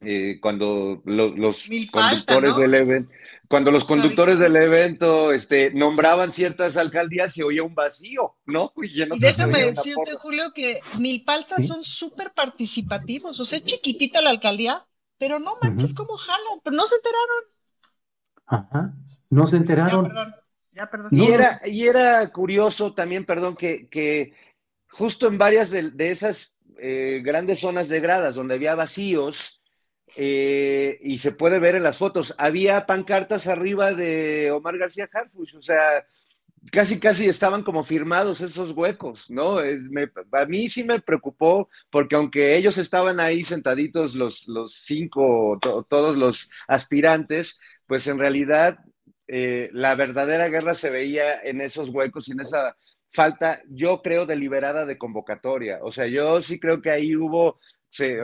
eh, 0.00 0.38
cuando 0.40 1.02
los 1.04 1.68
conductores 1.90 2.56
del 2.56 2.74
evento 2.74 3.10
cuando 3.50 3.72
los 3.72 3.82
conductores 3.82 4.38
del 4.38 4.54
evento 4.54 5.32
este, 5.32 5.72
nombraban 5.74 6.30
ciertas 6.30 6.76
alcaldías, 6.76 7.32
se 7.34 7.42
oía 7.42 7.64
un 7.64 7.74
vacío, 7.74 8.36
¿no? 8.46 8.72
Y, 8.80 9.18
déjame 9.18 9.64
decirte, 9.64 10.14
Julio, 10.16 10.52
que 10.54 10.78
Milpaltas 11.00 11.66
son 11.66 11.82
súper 11.82 12.32
participativos. 12.32 13.40
O 13.40 13.44
sea, 13.44 13.58
es 13.58 13.64
chiquitita 13.64 14.22
la 14.22 14.30
alcaldía, 14.30 14.86
pero 15.18 15.40
no 15.40 15.58
manches 15.60 15.94
como 15.94 16.16
jalan, 16.16 16.60
pero 16.62 16.76
no 16.76 16.86
se 16.86 16.94
enteraron. 16.94 17.59
Ajá, 18.50 18.92
no 19.30 19.46
se 19.46 19.56
enteraron. 19.56 20.04
Ya, 20.04 20.08
perdón. 20.08 20.34
Ya, 20.72 20.90
perdón. 20.90 21.08
Y, 21.12 21.30
era, 21.30 21.60
y 21.64 21.86
era 21.86 22.28
curioso 22.32 22.92
también, 22.94 23.24
perdón, 23.24 23.56
que, 23.56 23.88
que 23.88 24.34
justo 24.88 25.28
en 25.28 25.38
varias 25.38 25.70
de, 25.70 26.10
esas 26.10 26.56
eh, 26.78 27.22
grandes 27.24 27.60
zonas 27.60 27.88
de 27.88 28.00
gradas 28.00 28.34
donde 28.34 28.54
había 28.54 28.74
vacíos, 28.74 29.62
eh, 30.16 30.98
y 31.02 31.18
se 31.18 31.30
puede 31.30 31.60
ver 31.60 31.76
en 31.76 31.84
las 31.84 31.98
fotos, 31.98 32.34
había 32.38 32.86
pancartas 32.86 33.46
arriba 33.46 33.92
de 33.92 34.50
Omar 34.50 34.76
García 34.78 35.08
Harfuch, 35.12 35.54
o 35.54 35.62
sea, 35.62 36.04
casi 36.72 36.98
casi 36.98 37.28
estaban 37.28 37.62
como 37.62 37.84
firmados 37.84 38.40
esos 38.40 38.72
huecos, 38.72 39.30
¿no? 39.30 39.58
a 39.58 40.46
mí 40.46 40.68
sí 40.68 40.84
me 40.84 41.00
preocupó 41.00 41.68
porque 41.90 42.16
aunque 42.16 42.56
ellos 42.56 42.76
estaban 42.76 43.20
ahí 43.20 43.44
sentaditos 43.44 44.14
los, 44.14 44.46
los 44.48 44.74
cinco, 44.74 45.58
todos 45.60 46.16
los 46.16 46.50
aspirantes, 46.68 47.58
pues 47.90 48.06
en 48.06 48.20
realidad 48.20 48.78
eh, 49.26 49.68
la 49.72 49.96
verdadera 49.96 50.46
guerra 50.46 50.76
se 50.76 50.90
veía 50.90 51.42
en 51.42 51.60
esos 51.60 51.88
huecos 51.88 52.28
y 52.28 52.32
en 52.32 52.38
esa 52.38 52.76
falta, 53.10 53.62
yo 53.68 54.00
creo, 54.00 54.26
deliberada 54.26 54.86
de 54.86 54.96
convocatoria. 54.96 55.80
O 55.82 55.90
sea, 55.90 56.06
yo 56.06 56.40
sí 56.40 56.60
creo 56.60 56.80
que 56.80 56.90
ahí 56.90 57.16
hubo, 57.16 57.58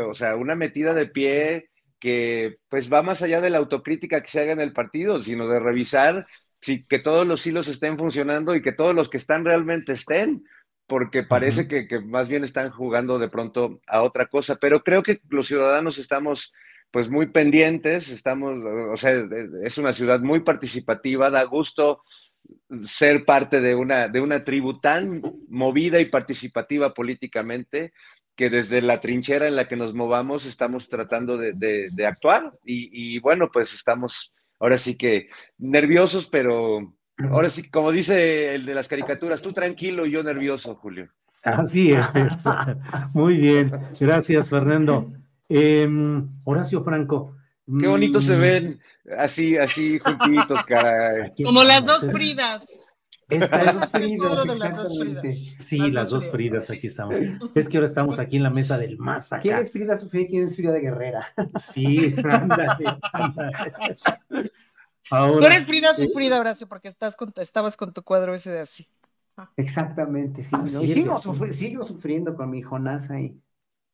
o 0.08 0.14
sea, 0.14 0.36
una 0.36 0.54
metida 0.54 0.94
de 0.94 1.06
pie 1.06 1.70
que 1.98 2.54
pues 2.68 2.92
va 2.92 3.02
más 3.02 3.22
allá 3.22 3.40
de 3.40 3.50
la 3.50 3.58
autocrítica 3.58 4.22
que 4.22 4.28
se 4.28 4.38
haga 4.38 4.52
en 4.52 4.60
el 4.60 4.72
partido, 4.72 5.20
sino 5.20 5.48
de 5.48 5.58
revisar 5.58 6.28
si, 6.60 6.84
que 6.84 7.00
todos 7.00 7.26
los 7.26 7.44
hilos 7.44 7.66
estén 7.66 7.98
funcionando 7.98 8.54
y 8.54 8.62
que 8.62 8.70
todos 8.70 8.94
los 8.94 9.08
que 9.08 9.16
están 9.16 9.44
realmente 9.44 9.94
estén, 9.94 10.44
porque 10.86 11.24
parece 11.24 11.66
que, 11.66 11.88
más 12.04 12.28
bien 12.28 12.44
están 12.44 12.70
jugando 12.70 13.18
de 13.18 13.28
pronto 13.28 13.80
a 13.88 14.02
otra 14.02 14.26
cosa. 14.26 14.54
Pero 14.60 14.84
creo 14.84 15.02
que 15.02 15.18
los 15.28 15.48
ciudadanos 15.48 15.98
estamos 15.98 16.52
pues 16.90 17.08
muy 17.08 17.26
pendientes, 17.26 18.08
estamos, 18.08 18.54
o 18.92 18.96
sea, 18.96 19.12
es 19.62 19.78
una 19.78 19.92
ciudad 19.92 20.20
muy 20.20 20.40
participativa, 20.40 21.30
da 21.30 21.44
gusto 21.44 22.02
ser 22.80 23.24
parte 23.24 23.60
de 23.60 23.74
una, 23.74 24.08
de 24.08 24.20
una 24.20 24.44
tribu 24.44 24.78
tan 24.78 25.20
movida 25.48 26.00
y 26.00 26.06
participativa 26.06 26.94
políticamente 26.94 27.92
que 28.36 28.50
desde 28.50 28.82
la 28.82 29.00
trinchera 29.00 29.48
en 29.48 29.56
la 29.56 29.66
que 29.66 29.76
nos 29.76 29.94
movamos 29.94 30.44
estamos 30.44 30.88
tratando 30.88 31.38
de, 31.38 32.06
actuar 32.06 32.52
y, 32.64 33.18
bueno, 33.20 33.50
pues 33.52 33.72
estamos 33.74 34.32
ahora 34.60 34.78
sí 34.78 34.96
que 34.96 35.28
nerviosos, 35.58 36.26
pero 36.26 36.94
ahora 37.30 37.48
sí, 37.48 37.68
como 37.70 37.90
dice 37.92 38.54
el 38.54 38.66
de 38.66 38.74
las 38.74 38.88
caricaturas, 38.88 39.40
tú 39.40 39.52
tranquilo 39.52 40.06
y 40.06 40.12
yo 40.12 40.22
nervioso, 40.22 40.74
Julio. 40.76 41.08
Así 41.42 41.92
es. 41.92 42.04
Muy 43.14 43.38
bien. 43.38 43.72
Gracias, 43.98 44.50
Fernando. 44.50 45.12
Em, 45.48 46.28
Horacio 46.44 46.82
Franco. 46.82 47.36
Qué 47.80 47.86
bonito 47.88 48.20
se 48.20 48.36
mm. 48.36 48.40
ven 48.40 48.80
así, 49.18 49.56
así 49.56 49.98
juntitos, 49.98 50.64
cara. 50.64 51.32
Como 51.44 51.64
las 51.64 51.84
dos 51.84 52.06
Fridas. 52.12 52.64
Estas 53.28 53.90
Sí, 55.58 55.90
las, 55.90 56.10
dos, 56.10 56.28
Fridas, 56.30 56.70
aquí 56.70 56.86
estamos. 56.86 57.16
Es 57.54 57.68
que 57.68 57.76
ahora 57.76 57.86
estamos 57.86 58.18
aquí 58.20 58.36
en 58.36 58.44
la 58.44 58.50
mesa 58.50 58.78
del 58.78 58.98
más 58.98 59.32
acá. 59.32 59.42
¿Quién 59.42 59.58
es 59.58 59.72
Frida 59.72 59.98
Sofía 59.98 60.22
y 60.22 60.26
quién 60.28 60.46
es 60.46 60.54
Frida 60.54 60.72
de 60.72 60.80
Guerrera? 60.80 61.26
Sí, 61.58 62.14
ándale, 62.24 62.84
Ahora, 65.10 65.38
Tú 65.38 65.46
eres 65.46 65.66
Frida 65.66 65.94
sufrida, 65.94 66.38
Horacio, 66.38 66.68
porque 66.68 66.88
estás 66.88 67.16
con, 67.16 67.32
estabas 67.36 67.76
con 67.76 67.92
tu 67.92 68.02
cuadro 68.02 68.34
ese 68.34 68.50
de 68.50 68.60
así. 68.60 68.88
Exactamente, 69.56 70.42
sí. 70.42 70.50
Ah, 70.52 70.66
sigo, 70.66 71.84
sufriendo 71.84 72.34
con 72.34 72.50
mi 72.50 72.62
Jonás 72.62 73.10
ahí. 73.10 73.38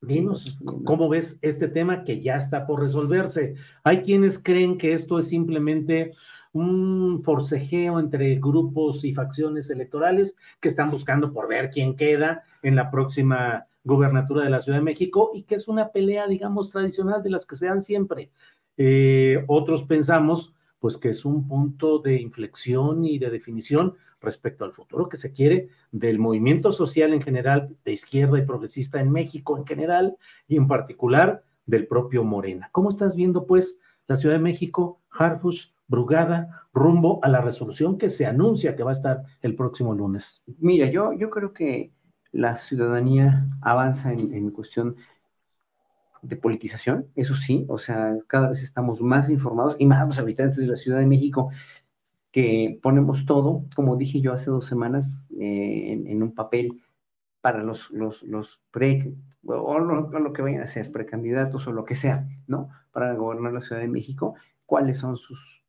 Dinos, 0.02 0.58
¿cómo 0.84 1.08
ves 1.08 1.38
este 1.42 1.68
tema 1.68 2.02
que 2.02 2.20
ya 2.20 2.34
está 2.34 2.66
por 2.66 2.80
resolverse? 2.80 3.54
Hay 3.84 4.02
quienes 4.02 4.36
creen 4.36 4.76
que 4.76 4.94
esto 4.94 5.20
es 5.20 5.28
simplemente 5.28 6.10
un 6.52 7.22
forcejeo 7.22 8.00
entre 8.00 8.34
grupos 8.40 9.04
y 9.04 9.14
facciones 9.14 9.70
electorales 9.70 10.36
que 10.58 10.66
están 10.66 10.90
buscando 10.90 11.32
por 11.32 11.48
ver 11.48 11.70
quién 11.70 11.94
queda 11.94 12.42
en 12.62 12.74
la 12.74 12.90
próxima 12.90 13.66
gubernatura 13.84 14.42
de 14.42 14.50
la 14.50 14.60
Ciudad 14.60 14.78
de 14.78 14.84
México 14.84 15.30
y 15.34 15.44
que 15.44 15.54
es 15.54 15.68
una 15.68 15.90
pelea, 15.90 16.26
digamos, 16.26 16.70
tradicional 16.70 17.22
de 17.22 17.30
las 17.30 17.46
que 17.46 17.54
se 17.54 17.66
dan 17.66 17.80
siempre. 17.80 18.30
Eh, 18.76 19.44
otros 19.46 19.84
pensamos, 19.84 20.52
pues 20.82 20.98
que 20.98 21.10
es 21.10 21.24
un 21.24 21.46
punto 21.46 22.00
de 22.00 22.20
inflexión 22.20 23.04
y 23.04 23.20
de 23.20 23.30
definición 23.30 23.94
respecto 24.20 24.64
al 24.64 24.72
futuro 24.72 25.08
que 25.08 25.16
se 25.16 25.32
quiere 25.32 25.68
del 25.92 26.18
movimiento 26.18 26.72
social 26.72 27.12
en 27.12 27.22
general, 27.22 27.76
de 27.84 27.92
izquierda 27.92 28.36
y 28.36 28.44
progresista 28.44 28.98
en 28.98 29.12
México 29.12 29.56
en 29.56 29.64
general 29.64 30.16
y 30.48 30.56
en 30.56 30.66
particular 30.66 31.44
del 31.66 31.86
propio 31.86 32.24
Morena. 32.24 32.68
¿Cómo 32.72 32.90
estás 32.90 33.14
viendo 33.14 33.46
pues 33.46 33.78
la 34.08 34.16
Ciudad 34.16 34.34
de 34.34 34.42
México, 34.42 35.00
Harfus, 35.08 35.72
Brugada, 35.86 36.66
rumbo 36.74 37.20
a 37.22 37.28
la 37.28 37.40
resolución 37.40 37.96
que 37.96 38.10
se 38.10 38.26
anuncia 38.26 38.74
que 38.74 38.82
va 38.82 38.90
a 38.90 38.94
estar 38.98 39.22
el 39.40 39.54
próximo 39.54 39.94
lunes? 39.94 40.42
Mira, 40.58 40.90
yo, 40.90 41.12
yo 41.12 41.30
creo 41.30 41.52
que 41.52 41.92
la 42.32 42.56
ciudadanía 42.56 43.46
avanza 43.60 44.12
en, 44.12 44.34
en 44.34 44.50
cuestión 44.50 44.96
de 46.22 46.36
politización, 46.36 47.08
eso 47.16 47.34
sí, 47.34 47.66
o 47.68 47.78
sea, 47.78 48.16
cada 48.28 48.48
vez 48.48 48.62
estamos 48.62 49.02
más 49.02 49.28
informados 49.28 49.76
y 49.78 49.86
más 49.86 50.06
los 50.06 50.18
habitantes 50.18 50.58
de 50.58 50.68
la 50.68 50.76
Ciudad 50.76 50.98
de 50.98 51.06
México 51.06 51.50
que 52.30 52.78
ponemos 52.82 53.26
todo, 53.26 53.66
como 53.76 53.96
dije 53.96 54.20
yo 54.20 54.32
hace 54.32 54.50
dos 54.50 54.66
semanas, 54.66 55.28
eh, 55.38 56.02
en, 56.06 56.22
un 56.22 56.34
papel 56.34 56.82
para 57.42 57.62
los, 57.62 57.90
los, 57.90 58.22
los 58.22 58.60
pre, 58.70 59.14
o 59.44 59.78
lo, 59.78 60.32
que 60.32 60.42
vayan 60.42 60.62
a 60.62 60.66
ser, 60.66 60.90
precandidatos 60.92 61.66
o 61.66 61.72
lo 61.72 61.84
que 61.84 61.94
sea, 61.94 62.26
¿no? 62.46 62.70
Para 62.90 63.12
gobernar 63.14 63.52
la 63.52 63.60
Ciudad 63.60 63.82
de 63.82 63.88
México, 63.88 64.34
cuáles 64.64 64.98
son 64.98 65.16
sus 65.16 65.62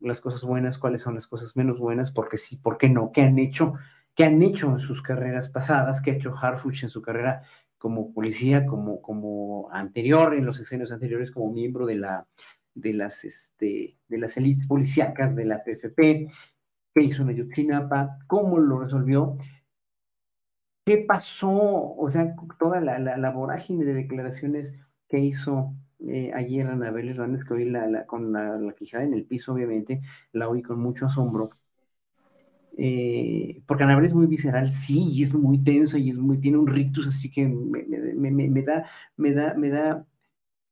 las 0.00 0.20
cosas 0.20 0.42
buenas, 0.42 0.78
cuáles 0.78 1.02
son 1.02 1.14
las 1.14 1.26
cosas 1.26 1.56
menos 1.56 1.78
buenas, 1.78 2.10
porque 2.10 2.38
sí, 2.38 2.56
por 2.56 2.78
qué 2.78 2.88
no, 2.88 3.12
qué 3.12 3.22
han 3.22 3.38
hecho, 3.38 3.74
qué 4.14 4.24
han 4.24 4.42
hecho 4.42 4.70
en 4.70 4.80
sus 4.80 5.02
carreras 5.02 5.48
pasadas, 5.48 6.00
qué 6.00 6.12
ha 6.12 6.14
hecho 6.14 6.34
Harfuch 6.36 6.82
en 6.84 6.90
su 6.90 7.02
carrera 7.02 7.42
como 7.82 8.14
policía, 8.14 8.64
como, 8.64 9.02
como 9.02 9.68
anterior, 9.72 10.34
en 10.34 10.46
los 10.46 10.56
sexenios 10.58 10.92
anteriores, 10.92 11.32
como 11.32 11.52
miembro 11.52 11.84
de, 11.84 11.96
la, 11.96 12.28
de, 12.74 12.92
las, 12.92 13.24
este, 13.24 13.98
de 14.06 14.18
las 14.18 14.36
élites 14.36 14.68
policíacas 14.68 15.34
de 15.34 15.44
la 15.46 15.64
PFP, 15.64 16.30
qué 16.94 17.02
hizo 17.02 17.28
en 17.28 17.48
cómo 18.28 18.60
lo 18.60 18.78
resolvió, 18.78 19.36
qué 20.86 20.98
pasó, 20.98 21.50
o 21.50 22.08
sea, 22.08 22.36
toda 22.56 22.80
la, 22.80 23.00
la, 23.00 23.30
vorágine 23.30 23.84
de 23.84 23.94
declaraciones 23.94 24.72
que 25.08 25.18
hizo 25.18 25.74
eh, 26.06 26.30
ayer 26.36 26.68
Anabel 26.68 27.08
Hernández, 27.08 27.42
que 27.44 27.54
hoy 27.54 27.64
la, 27.64 28.06
con 28.06 28.32
la, 28.32 28.58
la, 28.58 28.74
quijada 28.74 29.02
en 29.02 29.14
el 29.14 29.24
piso, 29.24 29.54
obviamente, 29.54 30.02
la 30.30 30.48
oí 30.48 30.62
con 30.62 30.78
mucho 30.78 31.06
asombro, 31.06 31.50
eh, 32.76 33.62
porque 33.66 33.84
Anabel 33.84 34.06
es 34.06 34.14
muy 34.14 34.26
visceral, 34.26 34.70
sí, 34.70 35.08
y 35.10 35.22
es 35.22 35.34
muy 35.34 35.62
tenso 35.62 35.98
y 35.98 36.10
es 36.10 36.18
muy, 36.18 36.38
tiene 36.38 36.58
un 36.58 36.66
rictus, 36.66 37.06
así 37.06 37.30
que 37.30 37.46
me, 37.46 38.62
da, 38.62 38.86
me 39.16 39.32
da, 39.32 39.54
me 39.54 39.68
da, 39.68 40.06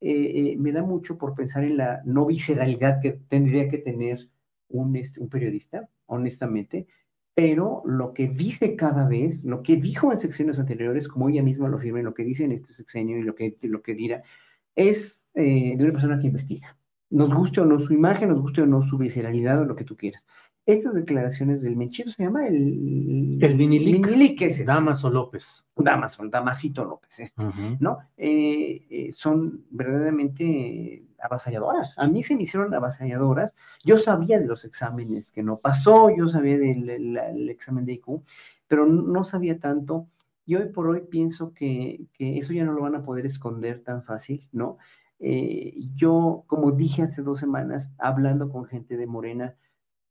eh, 0.00 0.52
eh, 0.52 0.56
me 0.58 0.72
da 0.72 0.82
mucho 0.82 1.18
por 1.18 1.34
pensar 1.34 1.64
en 1.64 1.76
la 1.76 2.02
no 2.04 2.26
visceralidad 2.26 3.00
que 3.00 3.12
tendría 3.28 3.68
que 3.68 3.78
tener 3.78 4.28
un, 4.68 4.96
este, 4.96 5.20
un 5.20 5.28
periodista, 5.28 5.88
honestamente, 6.06 6.86
pero 7.34 7.82
lo 7.84 8.14
que 8.14 8.28
dice 8.28 8.76
cada 8.76 9.06
vez, 9.06 9.44
lo 9.44 9.62
que 9.62 9.76
dijo 9.76 10.12
en 10.12 10.18
secciones 10.18 10.58
anteriores, 10.58 11.06
como 11.08 11.28
ella 11.28 11.42
misma 11.42 11.68
lo 11.68 11.78
firma, 11.78 12.02
lo 12.02 12.14
que 12.14 12.24
dice 12.24 12.44
en 12.44 12.52
este 12.52 12.72
sexenio 12.72 13.18
y 13.18 13.22
lo 13.22 13.34
que, 13.34 13.56
lo 13.62 13.82
que 13.82 13.94
dirá, 13.94 14.22
es 14.74 15.24
de 15.34 15.76
una 15.78 15.92
persona 15.92 16.18
que 16.18 16.26
investiga. 16.26 16.76
Nos 17.10 17.34
guste 17.34 17.60
o 17.60 17.64
no 17.64 17.80
su 17.80 17.92
imagen, 17.92 18.28
nos 18.28 18.40
guste 18.40 18.62
o 18.62 18.66
no 18.66 18.82
su 18.82 18.98
visceralidad 18.98 19.60
o 19.60 19.64
lo 19.64 19.76
que 19.76 19.84
tú 19.84 19.96
quieras 19.96 20.26
estas 20.72 20.94
declaraciones 20.94 21.62
del 21.62 21.76
Menchito 21.76 22.10
se 22.10 22.22
llama 22.22 22.46
el... 22.46 23.38
El 23.40 23.56
Vinilic. 23.56 24.42
es 24.42 24.64
Damaso 24.64 25.10
López. 25.10 25.66
Damaso, 25.76 26.26
Damasito 26.28 26.84
López, 26.84 27.20
este, 27.20 27.42
¿no? 27.78 27.98
Eh, 28.16 28.86
eh, 28.90 29.12
son 29.12 29.64
verdaderamente 29.70 31.04
avasalladoras. 31.22 31.94
A 31.96 32.06
mí 32.06 32.22
se 32.22 32.36
me 32.36 32.42
hicieron 32.42 32.74
avasalladoras. 32.74 33.54
Yo 33.84 33.98
sabía 33.98 34.38
de 34.38 34.46
los 34.46 34.64
exámenes 34.64 35.32
que 35.32 35.42
no 35.42 35.58
pasó, 35.58 36.14
yo 36.14 36.28
sabía 36.28 36.58
del 36.58 37.48
examen 37.48 37.84
de 37.84 37.94
IQ, 37.94 38.22
pero 38.66 38.86
no 38.86 39.24
sabía 39.24 39.58
tanto. 39.58 40.08
Y 40.46 40.56
hoy 40.56 40.68
por 40.70 40.88
hoy 40.88 41.02
pienso 41.08 41.52
que, 41.52 42.06
que 42.14 42.38
eso 42.38 42.52
ya 42.52 42.64
no 42.64 42.72
lo 42.72 42.82
van 42.82 42.94
a 42.94 43.04
poder 43.04 43.26
esconder 43.26 43.82
tan 43.82 44.02
fácil, 44.02 44.48
¿no? 44.52 44.78
Eh, 45.20 45.74
yo, 45.94 46.44
como 46.46 46.72
dije 46.72 47.02
hace 47.02 47.22
dos 47.22 47.38
semanas, 47.40 47.92
hablando 47.98 48.50
con 48.50 48.64
gente 48.64 48.96
de 48.96 49.06
Morena, 49.06 49.54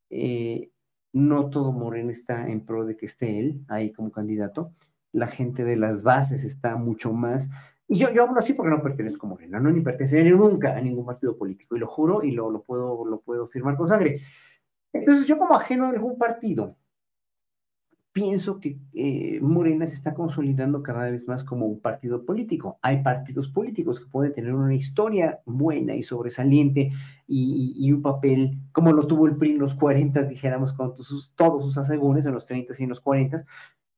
eh, 0.10 0.72
no 1.14 1.50
todo 1.50 1.72
Morena 1.72 2.12
está 2.12 2.48
en 2.48 2.66
pro 2.66 2.86
de 2.86 2.96
que 2.96 3.06
esté 3.06 3.40
él 3.40 3.66
ahí 3.68 3.92
como 3.92 4.12
candidato. 4.12 4.74
La 5.12 5.28
gente 5.28 5.64
de 5.64 5.76
las 5.76 6.04
bases 6.04 6.44
está 6.44 6.76
mucho 6.76 7.14
más. 7.14 7.50
Y 7.88 7.98
yo, 7.98 8.12
yo 8.12 8.24
hablo 8.24 8.40
así 8.40 8.54
porque 8.54 8.70
no 8.70 8.84
pertenezco 8.84 9.26
a 9.26 9.30
Morena, 9.32 9.60
no 9.60 9.72
ni 9.72 9.82
perteneceré 9.82 10.30
nunca 10.30 10.78
a 10.78 10.82
ningún 10.82 11.06
partido 11.06 11.36
político, 11.36 11.76
y 11.76 11.80
lo 11.80 11.88
juro 11.88 12.24
y 12.24 12.32
lo, 12.32 12.52
lo, 12.52 12.62
puedo, 12.62 13.04
lo 13.04 13.20
puedo 13.22 13.48
firmar 13.48 13.76
con 13.78 13.90
sangre. 13.90 14.22
Entonces, 14.94 15.26
yo 15.26 15.38
como 15.40 15.56
ajeno 15.56 15.86
a 15.86 15.90
algún 15.90 16.18
partido, 16.18 16.76
pienso 18.12 18.60
que 18.60 18.78
eh, 18.94 19.40
Morena 19.42 19.86
se 19.88 19.96
está 19.96 20.14
consolidando 20.14 20.82
cada 20.84 21.10
vez 21.10 21.28
más 21.28 21.44
como 21.44 21.66
un 21.66 21.80
partido 21.80 22.26
político. 22.26 22.80
Hay 22.82 23.04
partidos 23.04 23.50
políticos 23.50 24.00
que 24.00 24.10
pueden 24.10 24.34
tener 24.34 24.54
una 24.54 24.74
historia 24.76 25.40
buena 25.46 25.96
y 25.96 26.04
sobresaliente 26.04 26.92
y, 27.28 27.92
un 27.92 28.02
papel 28.02 28.60
como 28.72 28.94
lo 28.94 29.08
tuvo 29.08 29.28
el 29.28 29.38
PRI 29.38 29.52
en 29.52 29.60
los 29.60 29.76
40, 29.76 30.24
dijéramos, 30.24 30.74
con 30.74 30.96
sus, 30.98 31.34
todos 31.36 31.64
sus 31.64 31.78
asegúnes 31.78 32.26
en 32.26 32.34
los 32.34 32.46
30 32.46 32.74
y 32.78 32.84
en 32.84 32.90
los 32.90 33.00
40, 33.02 33.46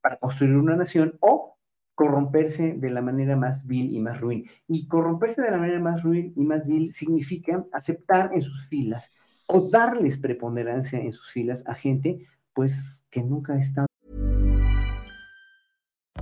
para 0.01 0.17
construir 0.17 0.55
una 0.55 0.75
nación 0.75 1.17
o 1.21 1.57
corromperse 1.95 2.73
de 2.73 2.89
la 2.89 3.01
manera 3.01 3.35
más 3.35 3.67
vil 3.67 3.93
y 3.93 3.99
más 3.99 4.19
ruin. 4.19 4.45
Y 4.67 4.87
corromperse 4.87 5.41
de 5.41 5.51
la 5.51 5.57
manera 5.57 5.79
más 5.79 6.03
ruin 6.03 6.33
y 6.35 6.43
más 6.43 6.67
vil 6.67 6.93
significa 6.93 7.65
aceptar 7.71 8.31
en 8.33 8.41
sus 8.41 8.67
filas 8.67 9.45
o 9.47 9.69
darles 9.69 10.17
preponderancia 10.17 10.99
en 10.99 11.11
sus 11.11 11.31
filas 11.31 11.63
a 11.67 11.75
gente 11.75 12.25
pues 12.53 13.05
que 13.09 13.21
nunca 13.21 13.53
ha 13.53 13.59
estado 13.59 13.90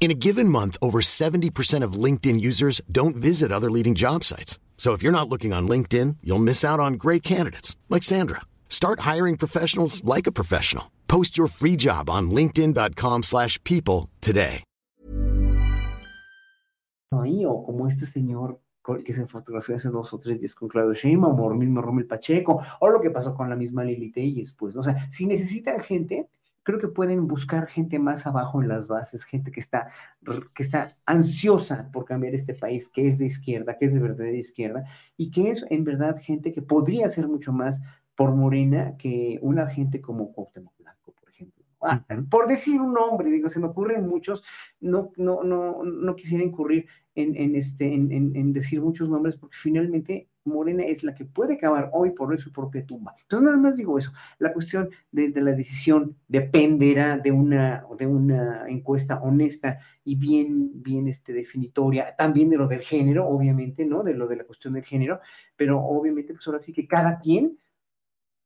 In 0.00 0.10
a 0.10 0.14
given 0.14 0.48
month, 0.48 0.78
over 0.80 1.02
70% 1.02 1.84
of 1.84 1.92
LinkedIn 1.92 2.40
users 2.40 2.80
don't 2.90 3.14
visit 3.14 3.52
other 3.52 3.70
leading 3.70 3.94
job 3.94 4.24
sites. 4.24 4.58
So 4.78 4.94
if 4.94 5.02
you're 5.02 5.12
not 5.12 5.28
looking 5.28 5.52
on 5.52 5.68
LinkedIn, 5.68 6.16
you'll 6.22 6.38
miss 6.38 6.64
out 6.64 6.80
on 6.80 6.94
great 6.94 7.22
candidates 7.22 7.76
like 7.90 8.02
Sandra. 8.02 8.40
Start 8.70 9.00
hiring 9.00 9.36
professionals 9.36 10.02
like 10.02 10.26
a 10.26 10.32
professional. 10.32 10.90
Post 11.06 11.36
your 11.36 11.48
free 11.48 11.76
job 11.76 12.08
on 12.08 12.30
linkedin.com/people 12.30 14.08
today. 14.22 14.64
O 17.12 17.64
como 17.66 17.88
este 17.88 18.06
señor 18.06 18.60
que 19.04 19.12
se 19.12 19.26
fotografió 19.26 19.76
hace 19.76 19.90
dos 19.90 20.12
o 20.14 20.18
tres 20.18 20.38
días 20.38 20.54
con 20.54 20.68
Claudio 20.68 20.94
Sheinbaum 20.94 21.38
o 21.38 21.54
mismo 21.54 21.82
Romel 21.82 22.06
Pacheco 22.06 22.62
o 22.80 22.88
lo 22.88 23.00
que 23.00 23.10
pasó 23.10 23.34
con 23.34 23.50
la 23.50 23.56
misma 23.56 23.84
Lili 23.84 24.10
Telles, 24.10 24.52
pues, 24.52 24.76
o 24.76 24.82
sea, 24.82 25.10
si 25.10 25.26
necesitan 25.26 25.82
gente 25.82 26.28
creo 26.62 26.78
que 26.78 26.88
pueden 26.88 27.26
buscar 27.26 27.66
gente 27.66 27.98
más 27.98 28.26
abajo 28.26 28.62
en 28.62 28.68
las 28.68 28.88
bases, 28.88 29.24
gente 29.24 29.50
que 29.50 29.60
está, 29.60 29.90
que 30.54 30.62
está 30.62 30.96
ansiosa 31.06 31.90
por 31.92 32.04
cambiar 32.04 32.34
este 32.34 32.54
país, 32.54 32.88
que 32.88 33.06
es 33.06 33.18
de 33.18 33.26
izquierda, 33.26 33.78
que 33.78 33.86
es 33.86 33.94
de 33.94 34.00
verdadera 34.00 34.36
izquierda, 34.36 34.84
y 35.16 35.30
que 35.30 35.50
es 35.50 35.64
en 35.70 35.84
verdad 35.84 36.20
gente 36.20 36.52
que 36.52 36.62
podría 36.62 37.06
hacer 37.06 37.28
mucho 37.28 37.52
más 37.52 37.80
por 38.14 38.34
Morena 38.34 38.96
que 38.98 39.38
una 39.42 39.66
gente 39.66 40.00
como 40.00 40.32
Cuauhtémoc 40.32 40.76
Blanco, 40.78 41.14
por 41.18 41.30
ejemplo. 41.30 41.64
Ah, 41.80 42.04
por 42.28 42.46
decir 42.46 42.80
un 42.80 42.92
nombre, 42.92 43.30
digo, 43.30 43.48
se 43.48 43.60
me 43.60 43.66
ocurren 43.66 44.06
muchos, 44.06 44.42
no, 44.80 45.12
no, 45.16 45.42
no, 45.42 45.82
no 45.82 46.16
quisiera 46.16 46.44
incurrir 46.44 46.86
en, 47.14 47.36
en 47.36 47.56
este, 47.56 47.92
en, 47.94 48.12
en 48.12 48.52
decir 48.52 48.80
muchos 48.80 49.08
nombres, 49.08 49.36
porque 49.36 49.56
finalmente 49.56 50.29
Morena 50.44 50.84
es 50.84 51.02
la 51.02 51.14
que 51.14 51.24
puede 51.24 51.54
acabar 51.54 51.90
hoy 51.92 52.10
por 52.10 52.30
hoy 52.30 52.38
su 52.38 52.52
propia 52.52 52.84
tumba. 52.84 53.14
Entonces, 53.22 53.46
nada 53.46 53.58
más 53.58 53.76
digo 53.76 53.98
eso. 53.98 54.12
La 54.38 54.52
cuestión 54.52 54.90
de, 55.12 55.30
la 55.40 55.52
decisión 55.52 56.16
dependerá 56.28 57.18
de 57.18 57.30
una, 57.30 57.84
de 57.98 58.06
una 58.06 58.68
encuesta 58.68 59.20
honesta 59.20 59.78
y 60.04 60.16
bien, 60.16 60.82
bien 60.82 61.08
este, 61.08 61.32
definitoria, 61.32 62.14
también 62.16 62.48
de 62.48 62.56
lo 62.56 62.68
del 62.68 62.80
género, 62.80 63.28
obviamente, 63.28 63.84
¿no? 63.84 64.02
De 64.02 64.14
lo 64.14 64.26
de 64.26 64.36
la 64.36 64.44
cuestión 64.44 64.74
del 64.74 64.84
género, 64.84 65.20
pero 65.56 65.80
obviamente, 65.80 66.32
pues 66.32 66.46
ahora 66.46 66.62
sí 66.62 66.72
que 66.72 66.86
cada 66.86 67.18
quien 67.18 67.58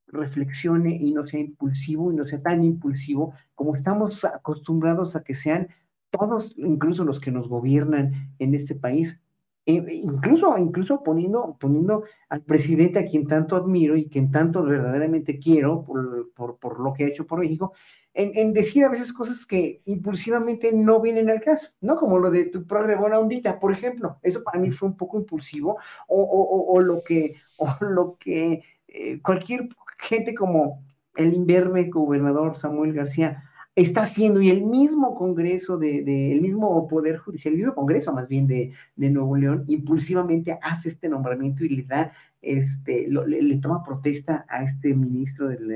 reflexione 0.07 0.97
y 0.97 1.13
no 1.13 1.27
sea 1.27 1.41
impulsivo 1.41 2.13
y 2.13 2.17
no 2.17 2.27
sea 2.27 2.43
tan 2.43 2.63
impulsivo 2.63 3.35
como 3.55 3.75
estamos 3.75 4.25
acostumbrados 4.25 5.17
a 5.17 5.25
que 5.25 5.35
sean 5.35 5.69
todos, 6.11 6.55
incluso 6.57 7.05
los 7.05 7.21
que 7.21 7.33
nos 7.33 7.49
gobiernan 7.49 8.35
en 8.39 8.55
este 8.55 8.75
país, 8.75 9.24
incluso, 9.67 10.57
incluso 10.59 11.03
poniendo, 11.03 11.57
poniendo 11.59 12.05
al 12.29 12.43
presidente 12.43 12.99
a 12.99 13.07
quien 13.07 13.27
tanto 13.27 13.57
admiro 13.57 13.97
y 13.97 14.09
quien 14.09 14.31
tanto 14.31 14.63
verdaderamente 14.63 15.39
quiero 15.39 15.85
por, 15.85 16.31
por, 16.59 16.81
lo 16.81 16.93
que 16.93 17.05
ha 17.05 17.09
hecho 17.09 17.27
por 17.27 17.39
México, 17.39 17.73
en, 18.13 18.31
en, 18.35 18.53
decir 18.53 18.85
a 18.85 18.91
veces 18.91 19.13
cosas 19.13 19.45
que 19.47 19.83
impulsivamente 19.87 20.73
no 20.73 21.01
vienen 21.01 21.31
al 21.31 21.41
caso, 21.41 21.71
¿no? 21.81 21.97
Como 21.97 22.19
lo 22.19 22.31
de 22.31 22.45
tu 22.45 22.67
progre 22.67 22.95
buena 22.95 23.19
ondita, 23.19 23.59
por 23.59 23.73
ejemplo, 23.73 24.19
eso 24.23 24.45
para 24.45 24.59
mí 24.61 24.71
fue 24.71 24.89
un 24.89 24.97
poco 24.97 25.19
impulsivo, 25.19 25.79
o, 26.07 26.23
o, 26.23 26.75
o 26.75 26.81
lo 26.81 27.03
que, 27.03 27.37
o 27.57 27.69
lo 27.81 28.17
que 28.19 28.63
eh, 28.89 29.21
cualquier 29.23 29.69
gente 29.99 30.35
como 30.35 30.85
el 31.17 31.33
imberbe 31.35 31.85
gobernador 31.85 32.59
Samuel 32.59 32.93
García 32.93 33.45
está 33.77 34.03
haciendo 34.03 34.41
y 34.41 34.51
el 34.51 34.63
mismo 34.63 35.15
Congreso 35.17 35.77
de, 35.79 36.03
de, 36.03 36.33
el 36.33 36.41
mismo 36.41 36.87
Poder 36.87 37.19
Judicial, 37.19 37.55
el 37.55 37.59
mismo 37.59 37.75
Congreso 37.75 38.13
más 38.13 38.29
bien 38.29 38.47
de, 38.47 38.73
de 38.95 39.11
Nuevo 39.11 39.37
León, 39.37 39.65
impulsivamente 39.67 40.59
hace 40.63 40.91
este 40.91 41.09
nombramiento 41.09 41.65
y 41.65 41.71
le 41.71 41.83
da, 41.83 42.13
este, 42.41 43.09
lo, 43.09 43.27
le, 43.27 43.43
le, 43.43 43.57
toma 43.57 43.83
protesta 43.83 44.47
a 44.49 44.63
este 44.63 44.95
ministro 44.95 45.49
del, 45.49 45.67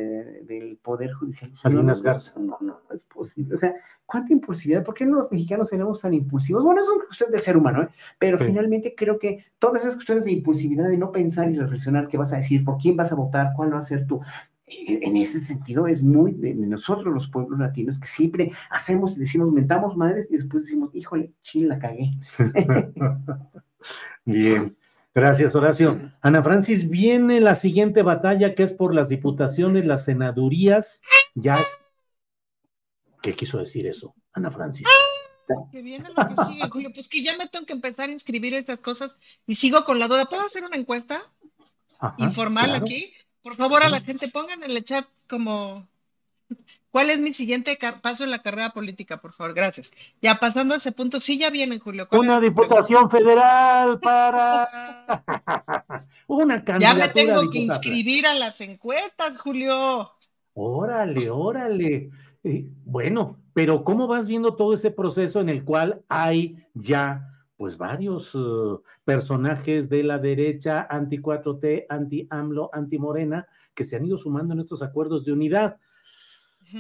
del 0.47 0.79
Poder 0.81 1.13
Judicial. 1.13 1.51
Salinas 1.57 2.03
Garza. 2.03 2.39
No, 2.39 2.59
no, 2.61 2.81
no, 2.89 2.95
es 2.95 3.03
posible. 3.03 3.57
O 3.57 3.59
sea, 3.59 3.75
¿cuánta 4.07 4.33
impulsividad? 4.33 4.85
¿Por 4.85 4.95
qué 4.95 5.05
no 5.05 5.17
los 5.17 5.33
mexicanos 5.33 5.71
tenemos 5.71 6.01
tan 6.01 6.15
impulsivos? 6.15 6.63
Bueno, 6.63 6.83
es 6.83 6.89
una 6.89 7.05
cuestión 7.05 7.33
del 7.33 7.41
ser 7.41 7.57
humano, 7.57 7.83
¿eh? 7.83 7.89
pero 8.19 8.39
sí. 8.39 8.45
finalmente 8.45 8.95
creo 8.97 9.19
que 9.19 9.47
todas 9.59 9.83
esas 9.83 9.97
cuestiones 9.97 10.25
de 10.25 10.33
impulsividad, 10.33 10.89
de 10.89 10.99
no 10.99 11.11
pensar 11.11 11.51
y 11.51 11.59
reflexionar 11.59 12.07
qué 12.07 12.17
vas 12.17 12.33
a 12.33 12.37
decir, 12.37 12.65
por 12.65 12.79
quién 12.79 12.97
vas 12.97 13.11
a 13.11 13.17
votar, 13.17 13.55
cuál 13.57 13.75
va 13.75 13.79
a 13.79 13.83
ser 13.83 14.07
tu, 14.07 14.21
en 14.71 15.17
ese 15.17 15.41
sentido 15.41 15.87
es 15.87 16.03
muy 16.03 16.33
de 16.33 16.55
nosotros 16.55 17.13
los 17.13 17.29
pueblos 17.29 17.59
latinos 17.59 17.99
que 17.99 18.07
siempre 18.07 18.53
hacemos 18.71 19.17
y 19.17 19.21
decimos, 19.21 19.53
mentamos 19.53 19.97
madres 19.97 20.29
y 20.31 20.37
después 20.37 20.65
decimos, 20.65 20.91
híjole, 20.95 21.33
chile, 21.43 21.69
la 21.69 21.79
cagué. 21.79 22.19
Bien, 24.25 24.77
gracias 25.15 25.55
Horacio. 25.55 26.13
Ana 26.21 26.43
Francis, 26.43 26.89
viene 26.89 27.41
la 27.41 27.55
siguiente 27.55 28.03
batalla 28.03 28.55
que 28.55 28.63
es 28.63 28.73
por 28.73 28.95
las 28.95 29.09
diputaciones, 29.09 29.85
las 29.85 30.05
senadurías, 30.05 31.03
ya 31.35 31.61
es... 31.61 31.79
¿Qué 33.23 33.35
quiso 33.35 33.59
decir 33.59 33.87
eso, 33.87 34.15
Ana 34.33 34.51
Francis? 34.51 34.87
Que 35.73 35.83
viene 35.83 36.11
lo 36.11 36.29
que 36.29 36.45
sigue, 36.45 36.69
Julio. 36.69 36.91
Pues 36.93 37.09
que 37.09 37.23
ya 37.23 37.37
me 37.37 37.49
tengo 37.49 37.67
que 37.67 37.73
empezar 37.73 38.09
a 38.09 38.13
inscribir 38.13 38.55
estas 38.55 38.79
cosas 38.79 39.19
y 39.47 39.55
sigo 39.55 39.85
con 39.85 39.99
la 39.99 40.07
duda. 40.07 40.27
¿Puedo 40.27 40.45
hacer 40.45 40.63
una 40.65 40.77
encuesta 40.77 41.23
Ajá, 41.99 42.15
informal 42.19 42.67
claro. 42.67 42.85
aquí? 42.85 43.13
Por 43.43 43.57
favor, 43.57 43.83
a 43.83 43.89
la 43.89 44.01
gente 44.01 44.29
pongan 44.29 44.63
en 44.63 44.71
el 44.71 44.85
chat 44.85 45.07
como 45.29 45.87
cuál 46.91 47.11
es 47.11 47.21
mi 47.21 47.33
siguiente 47.33 47.79
paso 48.03 48.25
en 48.25 48.31
la 48.31 48.41
carrera 48.41 48.71
política, 48.71 49.21
por 49.21 49.33
favor, 49.33 49.55
gracias. 49.55 49.93
Ya 50.21 50.37
pasando 50.37 50.75
a 50.75 50.79
ese 50.79 50.93
punto, 50.93 51.21
sí 51.21 51.39
ya 51.39 51.51
vienen, 51.51 51.79
Julio. 51.79 52.09
Una 52.13 52.41
diputación 52.41 53.09
federal 53.11 54.01
para 54.01 54.69
una 56.27 56.65
candidatura. 56.65 56.79
Ya 56.79 56.95
me 56.95 57.09
tengo 57.09 57.51
que 57.51 57.61
inscribir 57.61 58.27
a 58.27 58.35
las 58.35 58.61
encuestas, 58.61 59.39
Julio. 59.39 60.13
Órale, 60.55 61.31
órale. 61.31 62.11
Eh, 62.45 62.67
bueno, 62.85 63.39
pero 63.53 63.85
¿cómo 63.85 64.07
vas 64.07 64.27
viendo 64.27 64.55
todo 64.55 64.75
ese 64.75 64.91
proceso 64.91 65.41
en 65.41 65.49
el 65.49 65.65
cual 65.65 66.03
hay 66.09 66.57
ya 66.75 67.38
pues 67.59 67.77
varios 67.77 68.37
uh, 68.37 68.81
personajes 69.05 69.89
de 69.89 70.05
la 70.05 70.19
derecha 70.19 70.87
anti-4T, 70.89 71.87
anti-AMLO, 71.89 72.71
anti-Morena, 72.73 73.49
que 73.75 73.83
se 73.83 73.97
han 73.97 74.07
ido 74.07 74.17
sumando 74.17 74.55
en 74.55 74.61
estos 74.61 74.81
acuerdos 74.81 75.25
de 75.25 75.33
unidad. 75.33 75.77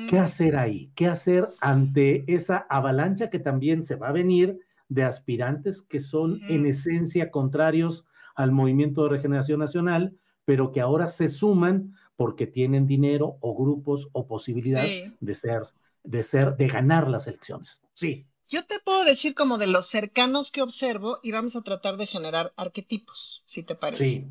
¿Qué 0.09 0.19
hacer 0.19 0.57
ahí? 0.57 0.93
¿Qué 0.95 1.09
hacer 1.09 1.47
ante 1.61 2.25
esa 2.33 2.59
avalancha 2.71 3.29
que 3.29 3.41
también 3.41 3.83
se 3.83 3.97
va 3.97 4.09
a 4.09 4.13
venir 4.13 4.61
de 4.89 5.03
aspirantes 5.03 5.83
que 5.83 5.99
son 5.99 6.33
uh 6.33 6.37
-huh. 6.37 6.51
en 6.51 6.67
esencia 6.67 7.31
contrarios 7.31 8.07
al 8.37 8.53
movimiento 8.53 9.03
de 9.03 9.11
regeneración 9.11 9.59
nacional, 9.59 10.17
pero 10.45 10.71
que 10.71 10.81
ahora 10.81 11.09
se 11.09 11.27
suman 11.27 11.95
porque 12.15 12.47
tienen 12.47 12.87
dinero 12.87 13.37
o 13.41 13.57
grupos 13.57 14.09
o 14.13 14.27
posibilidad 14.29 14.85
sí. 14.85 15.13
de 15.19 15.35
ser, 15.35 15.63
de 16.05 16.23
ser, 16.23 16.57
de 16.57 16.69
ganar 16.69 17.09
las 17.09 17.27
elecciones? 17.27 17.83
Sí. 17.95 18.27
Yo 18.49 18.65
te 18.65 18.81
puedo 18.81 19.05
decir 19.05 19.35
como 19.35 19.59
de 19.59 19.67
los 19.67 19.87
cercanos 19.87 20.51
que 20.51 20.63
observo 20.63 21.19
y 21.23 21.33
vamos 21.33 21.55
a 21.55 21.63
tratar 21.63 21.99
de 21.99 22.07
generar 22.07 22.55
arquetipos, 22.57 23.43
si 23.45 23.63
te 23.63 23.75
parece. 23.75 24.05
Sí. 24.05 24.27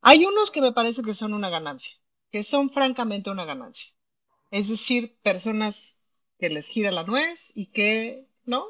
Hay 0.00 0.24
unos 0.24 0.50
que 0.50 0.60
me 0.60 0.72
parece 0.72 1.02
que 1.02 1.14
son 1.14 1.32
una 1.32 1.48
ganancia, 1.48 1.96
que 2.30 2.42
son 2.42 2.70
francamente 2.70 3.30
una 3.30 3.44
ganancia. 3.44 3.92
Es 4.50 4.68
decir, 4.68 5.16
personas 5.22 6.00
que 6.38 6.50
les 6.50 6.66
gira 6.66 6.90
la 6.90 7.04
nuez 7.04 7.52
y 7.54 7.66
que, 7.66 8.26
¿no? 8.44 8.66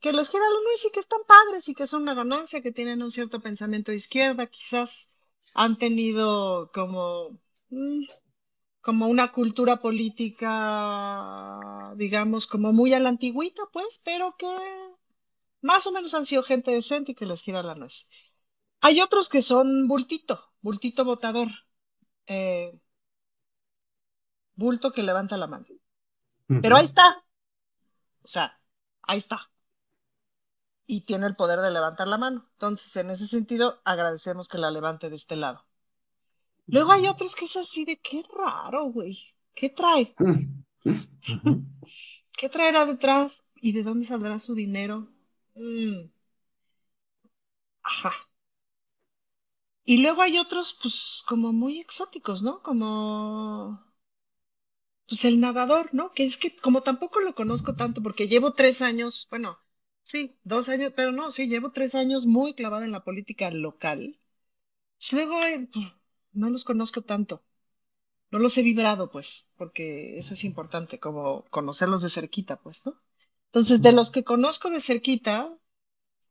Que 0.00 0.12
les 0.12 0.28
gira 0.28 0.42
la 0.42 0.60
nuez 0.64 0.84
y 0.84 0.90
que 0.90 0.98
están 0.98 1.20
padres 1.26 1.68
y 1.68 1.74
que 1.76 1.86
son 1.86 2.02
una 2.02 2.14
ganancia, 2.14 2.60
que 2.60 2.72
tienen 2.72 3.02
un 3.02 3.12
cierto 3.12 3.40
pensamiento 3.40 3.92
de 3.92 3.98
izquierda, 3.98 4.46
quizás 4.46 5.14
han 5.54 5.78
tenido 5.78 6.72
como... 6.72 7.38
Como 8.82 9.06
una 9.08 9.28
cultura 9.32 9.76
política, 9.80 10.50
digamos, 11.96 12.46
como 12.46 12.72
muy 12.72 12.92
a 12.92 13.00
la 13.00 13.08
antigüita, 13.10 13.62
pues, 13.72 14.02
pero 14.04 14.36
que 14.36 14.46
más 15.62 15.86
o 15.86 15.92
menos 15.92 16.12
han 16.14 16.26
sido 16.26 16.42
gente 16.42 16.72
decente 16.72 17.12
y 17.12 17.14
que 17.14 17.26
les 17.26 17.42
gira 17.42 17.62
la 17.62 17.74
nuez. 17.76 18.10
Hay 18.80 19.00
otros 19.00 19.28
que 19.28 19.42
son 19.42 19.86
bultito, 19.88 20.52
bultito 20.60 21.04
votador, 21.04 21.48
eh, 22.26 22.78
bulto 24.56 24.92
que 24.92 25.02
levanta 25.04 25.36
la 25.36 25.46
mano. 25.46 25.66
Uh 26.48 26.54
-huh. 26.56 26.60
Pero 26.62 26.76
ahí 26.76 26.84
está. 26.84 27.24
O 28.22 28.28
sea, 28.28 28.60
ahí 29.02 29.18
está. 29.18 29.50
Y 30.86 31.02
tiene 31.02 31.26
el 31.26 31.36
poder 31.36 31.60
de 31.60 31.70
levantar 31.70 32.08
la 32.08 32.18
mano. 32.18 32.48
Entonces, 32.52 32.94
en 32.96 33.10
ese 33.10 33.26
sentido, 33.26 33.80
agradecemos 33.84 34.48
que 34.48 34.58
la 34.58 34.70
levante 34.70 35.10
de 35.10 35.16
este 35.16 35.36
lado. 35.36 35.64
Luego 36.66 36.90
hay 36.92 37.06
otros 37.06 37.36
que 37.36 37.44
es 37.44 37.56
así 37.56 37.84
de 37.84 37.98
qué 38.00 38.22
raro, 38.36 38.86
güey. 38.86 39.16
¿Qué 39.54 39.70
trae? 39.70 40.14
¿Qué 42.38 42.48
traerá 42.48 42.84
detrás? 42.86 43.44
¿Y 43.60 43.72
de 43.72 43.82
dónde 43.82 44.06
saldrá 44.06 44.38
su 44.38 44.54
dinero? 44.54 45.08
Mm. 45.54 46.08
Ajá. 47.84 48.12
Y 49.84 49.98
luego 49.98 50.22
hay 50.22 50.38
otros, 50.38 50.76
pues, 50.82 51.22
como 51.24 51.52
muy 51.52 51.78
exóticos, 51.80 52.42
¿no? 52.42 52.62
Como, 52.64 53.80
pues, 55.08 55.24
el 55.24 55.40
nadador, 55.40 55.90
¿no? 55.92 56.12
Que 56.12 56.24
es 56.24 56.36
que 56.38 56.54
como 56.56 56.82
tampoco 56.82 57.20
lo 57.20 57.34
conozco 57.34 57.74
tanto 57.74 58.02
porque 58.02 58.28
llevo 58.28 58.52
tres 58.54 58.82
años, 58.82 59.26
bueno, 59.30 59.58
sí, 60.02 60.36
dos 60.44 60.68
años, 60.68 60.92
pero 60.96 61.12
no, 61.12 61.30
sí, 61.30 61.48
llevo 61.48 61.70
tres 61.72 61.94
años 61.94 62.26
muy 62.26 62.54
clavada 62.54 62.84
en 62.84 62.92
la 62.92 63.04
política 63.04 63.50
local. 63.50 64.18
Luego, 65.12 65.36
pues, 65.72 65.86
no 66.32 66.50
los 66.50 66.64
conozco 66.64 67.02
tanto. 67.02 67.42
No 68.30 68.38
los 68.40 68.56
he 68.58 68.62
vibrado, 68.62 69.10
pues, 69.10 69.48
porque 69.56 70.18
eso 70.18 70.34
es 70.34 70.44
importante, 70.44 70.98
como 71.00 71.44
conocerlos 71.50 72.02
de 72.02 72.10
cerquita, 72.10 72.56
pues, 72.60 72.86
¿no? 72.86 73.00
Entonces, 73.46 73.82
de 73.82 73.92
los 73.92 74.10
que 74.10 74.24
conozco 74.24 74.70
de 74.70 74.80
cerquita, 74.80 75.56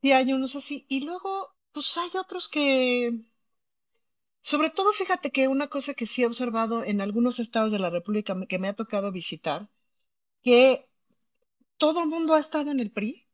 sí 0.02 0.12
hay 0.12 0.32
unos 0.32 0.56
así. 0.56 0.86
Y 0.88 1.00
luego, 1.00 1.54
pues 1.72 1.96
hay 1.98 2.10
otros 2.18 2.48
que, 2.48 3.22
sobre 4.40 4.70
todo, 4.70 4.92
fíjate 4.92 5.30
que 5.30 5.48
una 5.48 5.68
cosa 5.68 5.94
que 5.94 6.06
sí 6.06 6.22
he 6.22 6.26
observado 6.26 6.84
en 6.84 7.00
algunos 7.00 7.38
estados 7.38 7.72
de 7.72 7.78
la 7.78 7.90
República 7.90 8.36
que 8.46 8.58
me 8.58 8.68
ha 8.68 8.74
tocado 8.74 9.10
visitar, 9.12 9.68
que 10.42 10.88
todo 11.78 12.02
el 12.02 12.08
mundo 12.10 12.34
ha 12.34 12.40
estado 12.40 12.70
en 12.72 12.80
el 12.80 12.92
PRI, 12.92 13.28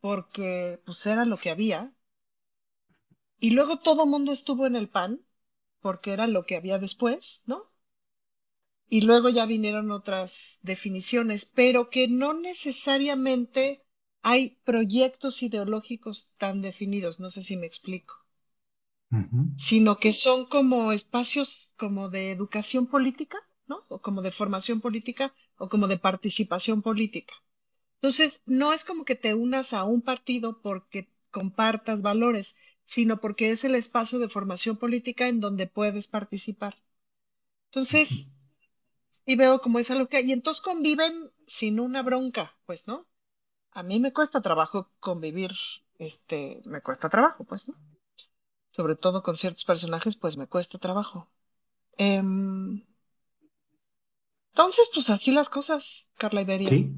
porque 0.00 0.80
pues 0.86 1.06
era 1.06 1.24
lo 1.26 1.38
que 1.38 1.50
había, 1.50 1.94
y 3.40 3.50
luego 3.50 3.76
todo 3.78 4.04
el 4.04 4.10
mundo 4.10 4.30
estuvo 4.30 4.66
en 4.68 4.76
el 4.76 4.88
PAN, 4.88 5.20
porque 5.80 6.12
era 6.12 6.26
lo 6.26 6.44
que 6.44 6.56
había 6.56 6.78
después, 6.78 7.42
¿no? 7.46 7.70
Y 8.88 9.00
luego 9.02 9.30
ya 9.30 9.46
vinieron 9.46 9.90
otras 9.90 10.58
definiciones, 10.62 11.46
pero 11.46 11.88
que 11.88 12.08
no 12.08 12.34
necesariamente 12.34 13.82
hay 14.22 14.58
proyectos 14.64 15.42
ideológicos 15.42 16.34
tan 16.36 16.60
definidos, 16.60 17.20
no 17.20 17.30
sé 17.30 17.42
si 17.42 17.56
me 17.56 17.66
explico, 17.66 18.14
uh 19.12 19.16
-huh. 19.16 19.54
sino 19.56 19.98
que 19.98 20.12
son 20.12 20.46
como 20.46 20.92
espacios 20.92 21.72
como 21.76 22.08
de 22.08 22.30
educación 22.32 22.86
política, 22.86 23.38
¿no? 23.66 23.84
O 23.88 24.00
como 24.00 24.22
de 24.22 24.32
formación 24.32 24.80
política 24.80 25.32
o 25.56 25.68
como 25.68 25.86
de 25.88 25.98
participación 25.98 26.82
política. 26.82 27.34
Entonces, 27.96 28.42
no 28.46 28.72
es 28.72 28.84
como 28.84 29.04
que 29.04 29.14
te 29.14 29.34
unas 29.34 29.72
a 29.72 29.84
un 29.84 30.02
partido 30.02 30.60
porque 30.62 31.08
compartas 31.30 32.02
valores, 32.02 32.56
sino 32.90 33.20
porque 33.20 33.52
es 33.52 33.62
el 33.62 33.76
espacio 33.76 34.18
de 34.18 34.28
formación 34.28 34.76
política 34.76 35.28
en 35.28 35.38
donde 35.38 35.68
puedes 35.68 36.08
participar. 36.08 36.74
Entonces, 37.66 38.32
y 39.24 39.36
veo 39.36 39.60
como 39.60 39.78
es 39.78 39.92
algo 39.92 40.08
que 40.08 40.20
y 40.22 40.32
entonces 40.32 40.60
conviven 40.60 41.30
sin 41.46 41.78
una 41.78 42.02
bronca, 42.02 42.52
pues, 42.66 42.88
¿no? 42.88 43.06
A 43.70 43.84
mí 43.84 44.00
me 44.00 44.12
cuesta 44.12 44.40
trabajo 44.40 44.90
convivir, 44.98 45.52
este, 46.00 46.62
me 46.64 46.80
cuesta 46.80 47.08
trabajo, 47.08 47.44
pues, 47.44 47.68
¿no? 47.68 47.76
Sobre 48.72 48.96
todo 48.96 49.22
con 49.22 49.36
ciertos 49.36 49.62
personajes, 49.64 50.16
pues 50.16 50.36
me 50.36 50.48
cuesta 50.48 50.78
trabajo. 50.78 51.28
Eh, 51.96 52.16
entonces, 54.52 54.90
pues 54.92 55.10
así 55.10 55.30
las 55.30 55.48
cosas, 55.48 56.08
Carla 56.18 56.40
Iberia. 56.40 56.70
Sí, 56.70 56.92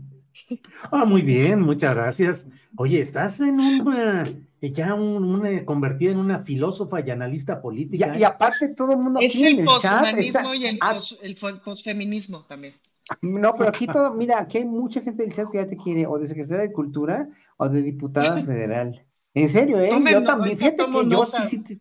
Ah, 0.90 1.04
muy 1.04 1.22
bien, 1.22 1.60
muchas 1.60 1.94
gracias. 1.94 2.46
Oye, 2.76 3.00
estás 3.00 3.40
en 3.40 3.60
una, 3.60 4.24
ya 4.60 4.94
un, 4.94 5.24
una, 5.24 5.64
convertida 5.64 6.12
en 6.12 6.18
una 6.18 6.40
filósofa 6.40 7.00
y 7.00 7.10
analista 7.10 7.60
política. 7.60 8.12
Y, 8.16 8.20
y 8.20 8.24
aparte 8.24 8.68
todo 8.68 8.92
el 8.92 8.98
mundo 8.98 9.20
Es 9.20 9.36
aquí 9.36 9.46
en 9.46 9.58
el 9.60 9.64
poshumanismo 9.66 10.54
y 10.54 10.66
el, 10.66 10.78
Ah, 10.80 10.94
pos- 10.94 11.18
el 11.22 11.36
fo- 11.36 11.60
posfeminismo 11.62 12.44
también. 12.44 12.74
No, 13.20 13.54
pero 13.56 13.70
aquí 13.70 13.86
todo, 13.86 14.12
mira, 14.14 14.38
aquí 14.40 14.58
hay 14.58 14.64
mucha 14.64 15.00
gente 15.02 15.22
del 15.24 15.32
chat 15.32 15.50
que 15.50 15.58
ya 15.58 15.68
te 15.68 15.76
quiere 15.76 16.06
o 16.06 16.18
de 16.18 16.28
secretaria 16.28 16.62
de 16.62 16.72
Cultura 16.72 17.28
o 17.56 17.68
de 17.68 17.82
diputada 17.82 18.42
federal. 18.44 19.04
En 19.34 19.48
serio, 19.48 19.80
¿eh? 19.80 19.88
Tomen 19.90 20.12
yo 20.12 20.24
también, 20.24 20.56
fíjate 20.58 20.86
que 20.86 21.08
yo 21.08 21.26
sí, 21.26 21.44
sí, 21.44 21.58
te, 21.58 21.80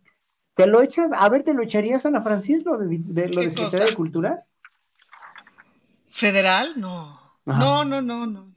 te 0.56 0.68
lo 0.68 0.82
echas, 0.82 1.10
a 1.14 1.30
ver, 1.30 1.44
¿te 1.44 1.54
lo 1.54 1.64
echarías 1.64 2.06
a 2.06 2.10
Ana 2.10 2.22
Francisco 2.22 2.78
de, 2.78 2.98
de 3.00 3.30
lo 3.30 3.42
¿Qué 3.42 3.48
de 3.48 3.52
secretaria 3.52 3.80
cosa? 3.80 3.86
de 3.92 3.96
Cultura? 3.96 4.46
¿Federal? 6.10 6.74
No. 6.78 7.21
Ajá. 7.46 7.62
No, 7.62 7.84
no, 7.84 8.02
no, 8.02 8.26
no. 8.26 8.52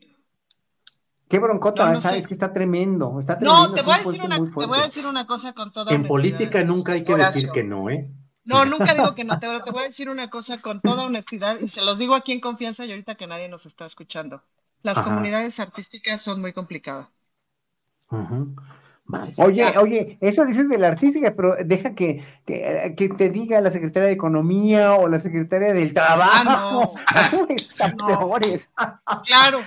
Qué 1.28 1.38
broncota, 1.38 1.90
No, 1.90 1.98
es 1.98 2.26
que 2.26 2.34
está 2.34 2.52
tremendo, 2.52 3.18
está 3.18 3.38
tremendo. 3.38 3.68
No, 3.68 3.74
te 3.74 3.82
voy 3.82 3.94
a 3.94 3.98
decir 3.98 4.22
una, 4.22 4.36
te 4.36 4.66
voy 4.66 4.78
a 4.78 4.82
decir 4.82 5.06
una 5.06 5.26
cosa 5.26 5.52
con 5.52 5.72
toda 5.72 5.92
En 5.92 6.00
honestidad, 6.00 6.08
política 6.08 6.62
nunca 6.62 6.92
hay 6.92 7.02
que 7.02 7.14
decir 7.14 7.50
que 7.50 7.64
no, 7.64 7.90
¿eh? 7.90 8.08
No, 8.44 8.64
nunca 8.66 8.94
digo 8.94 9.14
que 9.14 9.24
no, 9.24 9.38
te, 9.38 9.46
te 9.60 9.70
voy 9.70 9.82
a 9.82 9.86
decir 9.86 10.10
una 10.10 10.28
cosa 10.28 10.60
con 10.60 10.80
toda 10.80 11.04
honestidad 11.04 11.58
y 11.60 11.68
se 11.68 11.82
los 11.82 11.98
digo 11.98 12.14
aquí 12.14 12.32
en 12.32 12.40
confianza 12.40 12.84
y 12.84 12.90
ahorita 12.90 13.14
que 13.14 13.26
nadie 13.26 13.48
nos 13.48 13.64
está 13.66 13.86
escuchando. 13.86 14.42
Las 14.82 14.98
Ajá. 14.98 15.04
comunidades 15.06 15.58
artísticas 15.60 16.20
son 16.20 16.40
muy 16.42 16.52
complicadas. 16.52 17.08
Ujú. 18.10 18.54
Oye, 19.36 19.56
Ya. 19.56 19.80
oye, 19.80 20.16
eso 20.20 20.44
dices 20.46 20.68
de 20.68 20.78
la 20.78 20.88
artística, 20.88 21.34
pero 21.36 21.56
deja 21.62 21.94
que, 21.94 22.24
que, 22.46 22.94
que 22.96 23.08
te 23.10 23.28
diga 23.28 23.60
la 23.60 23.70
secretaria 23.70 24.08
de 24.08 24.14
Economía 24.14 24.94
o 24.94 25.08
la 25.08 25.20
secretaria 25.20 25.74
del 25.74 25.92
Trabajo. 25.92 26.94
Ah, 27.06 27.30
No. 27.32 27.46
peores. 28.06 28.68
Claro. 29.26 29.60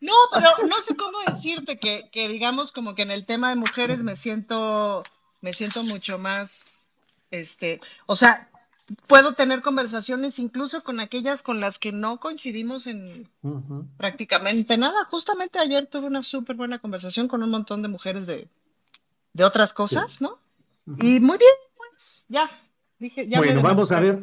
No, 0.00 0.12
pero 0.32 0.48
no 0.66 0.76
sé 0.82 0.96
cómo 0.96 1.18
decirte 1.26 1.78
que, 1.78 2.08
que 2.10 2.28
digamos 2.28 2.72
como 2.72 2.94
que 2.94 3.02
en 3.02 3.10
el 3.10 3.26
tema 3.26 3.50
de 3.50 3.56
mujeres 3.56 4.02
me 4.02 4.16
siento, 4.16 5.04
me 5.42 5.52
siento 5.52 5.82
mucho 5.84 6.18
más, 6.18 6.86
este, 7.30 7.80
o 8.06 8.16
sea, 8.16 8.48
puedo 9.06 9.34
tener 9.34 9.60
conversaciones 9.62 10.38
incluso 10.38 10.82
con 10.82 11.00
aquellas 11.00 11.42
con 11.42 11.60
las 11.60 11.78
que 11.78 11.92
no 11.92 12.18
coincidimos 12.18 12.86
en 12.86 13.28
prácticamente 13.98 14.78
nada. 14.78 15.04
Justamente 15.04 15.58
ayer 15.58 15.86
tuve 15.86 16.06
una 16.06 16.22
súper 16.22 16.56
buena 16.56 16.78
conversación 16.78 17.28
con 17.28 17.42
un 17.42 17.50
montón 17.50 17.82
de 17.82 17.88
mujeres 17.88 18.26
de, 18.26 18.48
de 19.32 19.44
otras 19.44 19.72
cosas, 19.72 20.20
¿no? 20.20 20.38
Y 20.86 21.20
muy 21.20 21.38
bien, 21.38 21.54
pues, 21.76 22.24
ya. 22.28 22.50
Dije, 22.98 23.28
ya 23.28 23.38
Bueno, 23.38 23.62
vamos 23.62 23.92
a 23.92 24.00
ver, 24.00 24.16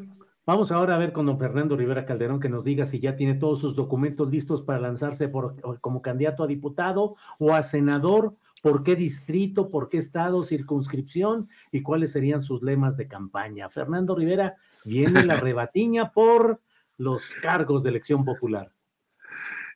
vamos 0.45 0.71
ahora 0.71 0.95
a 0.95 0.97
ver 0.97 1.13
con 1.13 1.25
don 1.25 1.39
Fernando 1.39 1.75
Rivera 1.75 2.05
Calderón 2.05 2.39
que 2.39 2.49
nos 2.49 2.63
diga 2.63 2.85
si 2.85 2.99
ya 2.99 3.15
tiene 3.15 3.35
todos 3.35 3.59
sus 3.59 3.75
documentos 3.75 4.29
listos 4.29 4.61
para 4.61 4.79
lanzarse 4.79 5.29
por, 5.29 5.79
como 5.81 6.01
candidato 6.01 6.43
a 6.43 6.47
diputado 6.47 7.15
o 7.39 7.53
a 7.53 7.63
senador, 7.63 8.35
por 8.61 8.83
qué 8.83 8.95
distrito, 8.95 9.69
por 9.69 9.89
qué 9.89 9.97
estado, 9.97 10.43
circunscripción 10.43 11.49
y 11.71 11.81
cuáles 11.81 12.11
serían 12.11 12.41
sus 12.41 12.61
lemas 12.61 12.97
de 12.97 13.07
campaña. 13.07 13.69
Fernando 13.69 14.15
Rivera 14.15 14.57
viene 14.83 15.25
la 15.25 15.35
rebatiña 15.39 16.11
por 16.11 16.61
los 16.97 17.33
cargos 17.41 17.83
de 17.83 17.89
elección 17.89 18.25
popular. 18.25 18.71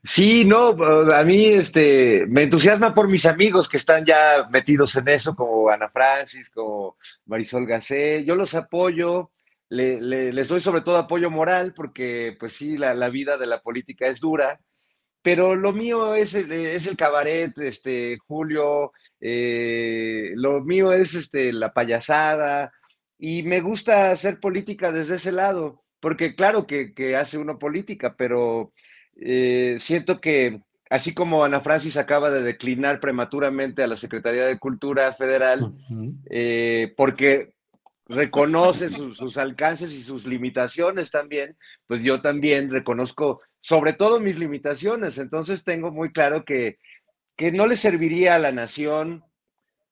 Sí, 0.03 0.45
no, 0.45 0.69
a 1.13 1.23
mí 1.23 1.45
este, 1.45 2.25
me 2.27 2.43
entusiasma 2.43 2.93
por 2.93 3.07
mis 3.07 3.25
amigos 3.27 3.69
que 3.69 3.77
están 3.77 4.03
ya 4.03 4.47
metidos 4.49 4.95
en 4.95 5.07
eso, 5.09 5.35
como 5.35 5.69
Ana 5.69 5.89
Francis, 5.89 6.49
como 6.49 6.97
Marisol 7.25 7.67
Gacé. 7.67 8.25
Yo 8.25 8.35
los 8.35 8.55
apoyo, 8.55 9.31
le- 9.69 10.01
le- 10.01 10.33
les 10.33 10.47
doy 10.47 10.59
sobre 10.59 10.81
todo 10.81 10.97
apoyo 10.97 11.29
moral, 11.29 11.73
porque 11.75 12.35
pues 12.39 12.53
sí, 12.53 12.77
la, 12.79 12.95
la 12.95 13.09
vida 13.09 13.37
de 13.37 13.45
la 13.45 13.61
política 13.61 14.07
es 14.07 14.19
dura, 14.19 14.59
pero 15.21 15.55
lo 15.55 15.73
mío 15.73 16.15
es 16.15 16.33
el, 16.33 16.51
es 16.51 16.87
el 16.87 16.97
cabaret, 16.97 17.57
este, 17.59 18.17
Julio, 18.27 18.91
eh, 19.19 20.31
lo 20.35 20.61
mío 20.61 20.93
es 20.93 21.13
este, 21.15 21.53
la 21.53 21.73
payasada, 21.73 22.71
y 23.19 23.43
me 23.43 23.61
gusta 23.61 24.11
hacer 24.11 24.39
política 24.39 24.91
desde 24.91 25.15
ese 25.17 25.31
lado, 25.31 25.83
porque 25.99 26.35
claro 26.35 26.65
que, 26.67 26.93
que 26.93 27.15
hace 27.15 27.37
uno 27.37 27.59
política, 27.59 28.15
pero 28.17 28.73
eh, 29.21 29.77
siento 29.79 30.19
que 30.19 30.61
así 30.89 31.13
como 31.13 31.43
Ana 31.45 31.61
Francis 31.61 31.95
acaba 31.95 32.29
de 32.31 32.43
declinar 32.43 32.99
prematuramente 32.99 33.81
a 33.81 33.87
la 33.87 33.95
Secretaría 33.95 34.45
de 34.45 34.59
Cultura 34.59 35.13
Federal, 35.13 35.73
eh, 36.29 36.93
porque 36.97 37.53
reconoce 38.07 38.89
su- 38.89 39.15
sus 39.15 39.37
alcances 39.37 39.93
y 39.93 40.03
sus 40.03 40.25
limitaciones 40.25 41.09
también, 41.11 41.55
pues 41.87 42.03
yo 42.03 42.21
también 42.21 42.69
reconozco 42.69 43.41
sobre 43.61 43.93
todo 43.93 44.19
mis 44.19 44.37
limitaciones, 44.37 45.17
entonces 45.17 45.63
tengo 45.63 45.91
muy 45.91 46.11
claro 46.11 46.43
que, 46.43 46.77
que 47.37 47.51
no 47.53 47.67
le 47.67 47.77
serviría 47.77 48.35
a 48.35 48.39
la 48.39 48.51
nación 48.51 49.23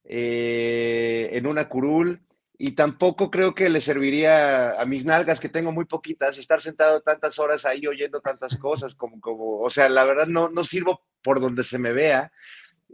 eh, 0.04 1.30
en 1.34 1.46
una 1.48 1.70
curul 1.70 2.22
y 2.62 2.72
tampoco 2.72 3.32
creo 3.32 3.56
que 3.56 3.70
le 3.70 3.80
serviría 3.80 4.80
a 4.80 4.86
mis 4.86 5.06
nalgas, 5.06 5.40
que 5.40 5.48
tengo 5.48 5.72
muy 5.72 5.86
poquitas, 5.86 6.38
estar 6.38 6.60
sentado 6.60 7.00
tantas 7.00 7.40
horas 7.40 7.66
ahí 7.66 7.88
oyendo 7.88 8.20
tantas 8.20 8.58
cosas, 8.60 8.94
como, 8.94 9.20
como 9.22 9.60
o 9.60 9.70
sea, 9.70 9.88
la 9.88 10.04
verdad 10.04 10.28
no, 10.28 10.50
no 10.50 10.66
sirvo 10.66 11.02
por 11.24 11.40
donde 11.40 11.64
se 11.64 11.80
me 11.80 11.94
vea, 11.94 12.34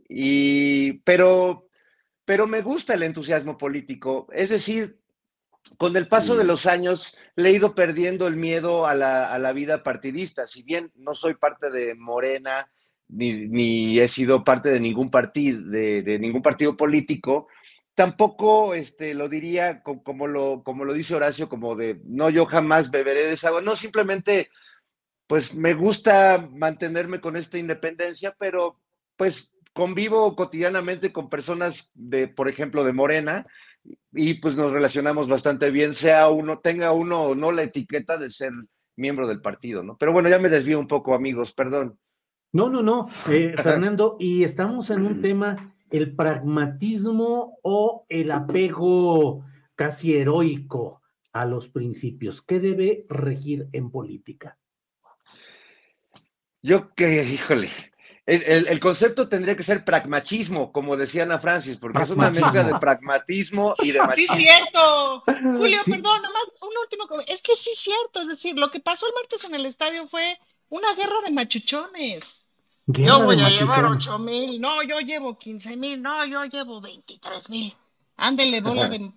y, 0.07 0.93
pero, 0.99 1.67
pero 2.25 2.45
me 2.45 2.61
gusta 2.61 2.93
el 2.93 3.01
entusiasmo 3.01 3.57
político, 3.57 4.27
es 4.31 4.49
decir, 4.49 4.99
con 5.77 5.97
el 5.97 6.07
paso 6.07 6.35
de 6.35 6.43
los 6.43 6.67
años 6.67 7.17
le 7.35 7.49
he 7.49 7.53
ido 7.53 7.73
perdiendo 7.73 8.27
el 8.27 8.35
miedo 8.35 8.85
a 8.85 8.93
la, 8.93 9.33
a 9.33 9.39
la 9.39 9.51
vida 9.51 9.81
partidista, 9.81 10.45
si 10.45 10.61
bien 10.61 10.91
no 10.93 11.15
soy 11.15 11.33
parte 11.33 11.71
de 11.71 11.95
Morena, 11.95 12.69
ni, 13.07 13.47
ni 13.47 13.99
he 13.99 14.07
sido 14.07 14.43
parte 14.43 14.69
de 14.69 14.79
ningún 14.79 15.09
partido, 15.09 15.59
de, 15.71 16.03
de 16.03 16.19
ningún 16.19 16.43
partido 16.43 16.77
político, 16.77 17.47
tampoco 17.95 18.73
este, 18.73 19.13
lo 19.13 19.29
diría 19.29 19.81
co- 19.81 20.03
como 20.03 20.27
lo, 20.27 20.61
como 20.63 20.85
lo 20.85 20.93
dice 20.93 21.15
Horacio, 21.15 21.49
como 21.49 21.75
de, 21.75 21.99
no, 22.05 22.29
yo 22.29 22.45
jamás 22.45 22.91
beberé 22.91 23.25
de 23.25 23.33
esa 23.33 23.47
agua, 23.47 23.61
no, 23.61 23.75
simplemente, 23.75 24.49
pues 25.27 25.55
me 25.55 25.73
gusta 25.73 26.47
mantenerme 26.53 27.19
con 27.21 27.35
esta 27.37 27.57
independencia, 27.57 28.35
pero 28.37 28.79
pues 29.15 29.53
convivo 29.73 30.35
cotidianamente 30.35 31.11
con 31.11 31.29
personas 31.29 31.89
de, 31.93 32.27
por 32.27 32.47
ejemplo, 32.47 32.83
de 32.83 32.93
Morena, 32.93 33.45
y 34.13 34.35
pues 34.35 34.55
nos 34.55 34.71
relacionamos 34.71 35.27
bastante 35.27 35.69
bien, 35.71 35.93
sea 35.93 36.29
uno, 36.29 36.59
tenga 36.59 36.91
uno 36.91 37.21
o 37.23 37.35
no 37.35 37.51
la 37.51 37.63
etiqueta 37.63 38.17
de 38.17 38.29
ser 38.29 38.51
miembro 38.95 39.27
del 39.27 39.41
partido, 39.41 39.83
¿no? 39.83 39.97
Pero 39.97 40.13
bueno, 40.13 40.29
ya 40.29 40.39
me 40.39 40.49
desvío 40.49 40.79
un 40.79 40.87
poco, 40.87 41.13
amigos, 41.13 41.51
perdón. 41.53 41.99
No, 42.53 42.69
no, 42.69 42.81
no, 42.81 43.09
eh, 43.29 43.53
Fernando, 43.61 44.15
y 44.19 44.43
estamos 44.43 44.89
en 44.89 45.05
un 45.05 45.21
tema, 45.21 45.74
el 45.89 46.15
pragmatismo 46.15 47.57
o 47.63 48.05
el 48.09 48.31
apego 48.31 49.45
casi 49.75 50.15
heroico 50.15 51.01
a 51.33 51.45
los 51.45 51.69
principios. 51.69 52.41
¿Qué 52.41 52.59
debe 52.59 53.05
regir 53.09 53.67
en 53.73 53.91
política? 53.91 54.57
Yo 56.61 56.93
que, 56.95 57.23
híjole, 57.23 57.69
el, 58.25 58.79
concepto 58.79 59.29
tendría 59.29 59.55
que 59.55 59.61
ser 59.61 59.85
pragmatismo, 59.85 60.71
como 60.71 60.97
decía 60.97 61.23
Ana 61.23 61.37
Francis, 61.37 61.77
porque 61.77 62.01
es 62.01 62.09
una 62.09 62.31
mezcla 62.31 62.63
de 62.63 62.79
pragmatismo 62.79 63.75
y 63.83 63.91
de 63.91 63.99
Sí, 63.99 64.07
machismo. 64.07 64.35
cierto. 64.35 65.23
Julio, 65.57 65.79
Sí. 65.83 65.91
perdón, 65.91 66.21
nomás 66.23 66.43
un 66.61 66.73
último 66.81 67.21
Es 67.27 67.43
que 67.43 67.55
sí 67.55 67.71
es 67.73 67.79
cierto, 67.79 68.21
es 68.21 68.27
decir, 68.27 68.55
lo 68.55 68.71
que 68.71 68.79
pasó 68.79 69.05
el 69.05 69.13
martes 69.13 69.43
en 69.43 69.53
el 69.53 69.65
estadio 69.67 70.07
fue 70.07 70.39
una 70.69 70.93
guerra 70.95 71.21
de 71.23 71.31
machuchones. 71.31 72.44
Guerra 72.87 73.07
Yo 73.17 73.23
voy 73.23 73.41
a 73.41 73.49
llevar 73.49 73.85
ocho 73.85 74.19
mil, 74.19 74.61
no, 74.61 74.83
yo 74.83 74.99
llevo 74.99 75.37
quince 75.37 75.75
mil, 75.75 76.01
no, 76.01 76.23
yo 76.25 76.45
llevo 76.45 76.81
veintitrés 76.81 77.49
mil. 77.49 77.75
Ándele, 78.17 78.61
bola 78.61 78.87
de... 78.89 79.11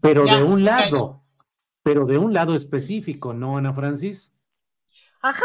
Pero 0.00 0.26
Ya, 0.26 0.36
de 0.36 0.42
un 0.42 0.64
ya, 0.64 0.64
lado, 0.64 1.22
pero 1.82 2.04
de 2.06 2.18
un 2.18 2.32
lado 2.32 2.54
específico, 2.54 3.32
¿no, 3.32 3.58
Ana 3.58 3.72
Francis? 3.72 4.32
Ajá, 5.22 5.44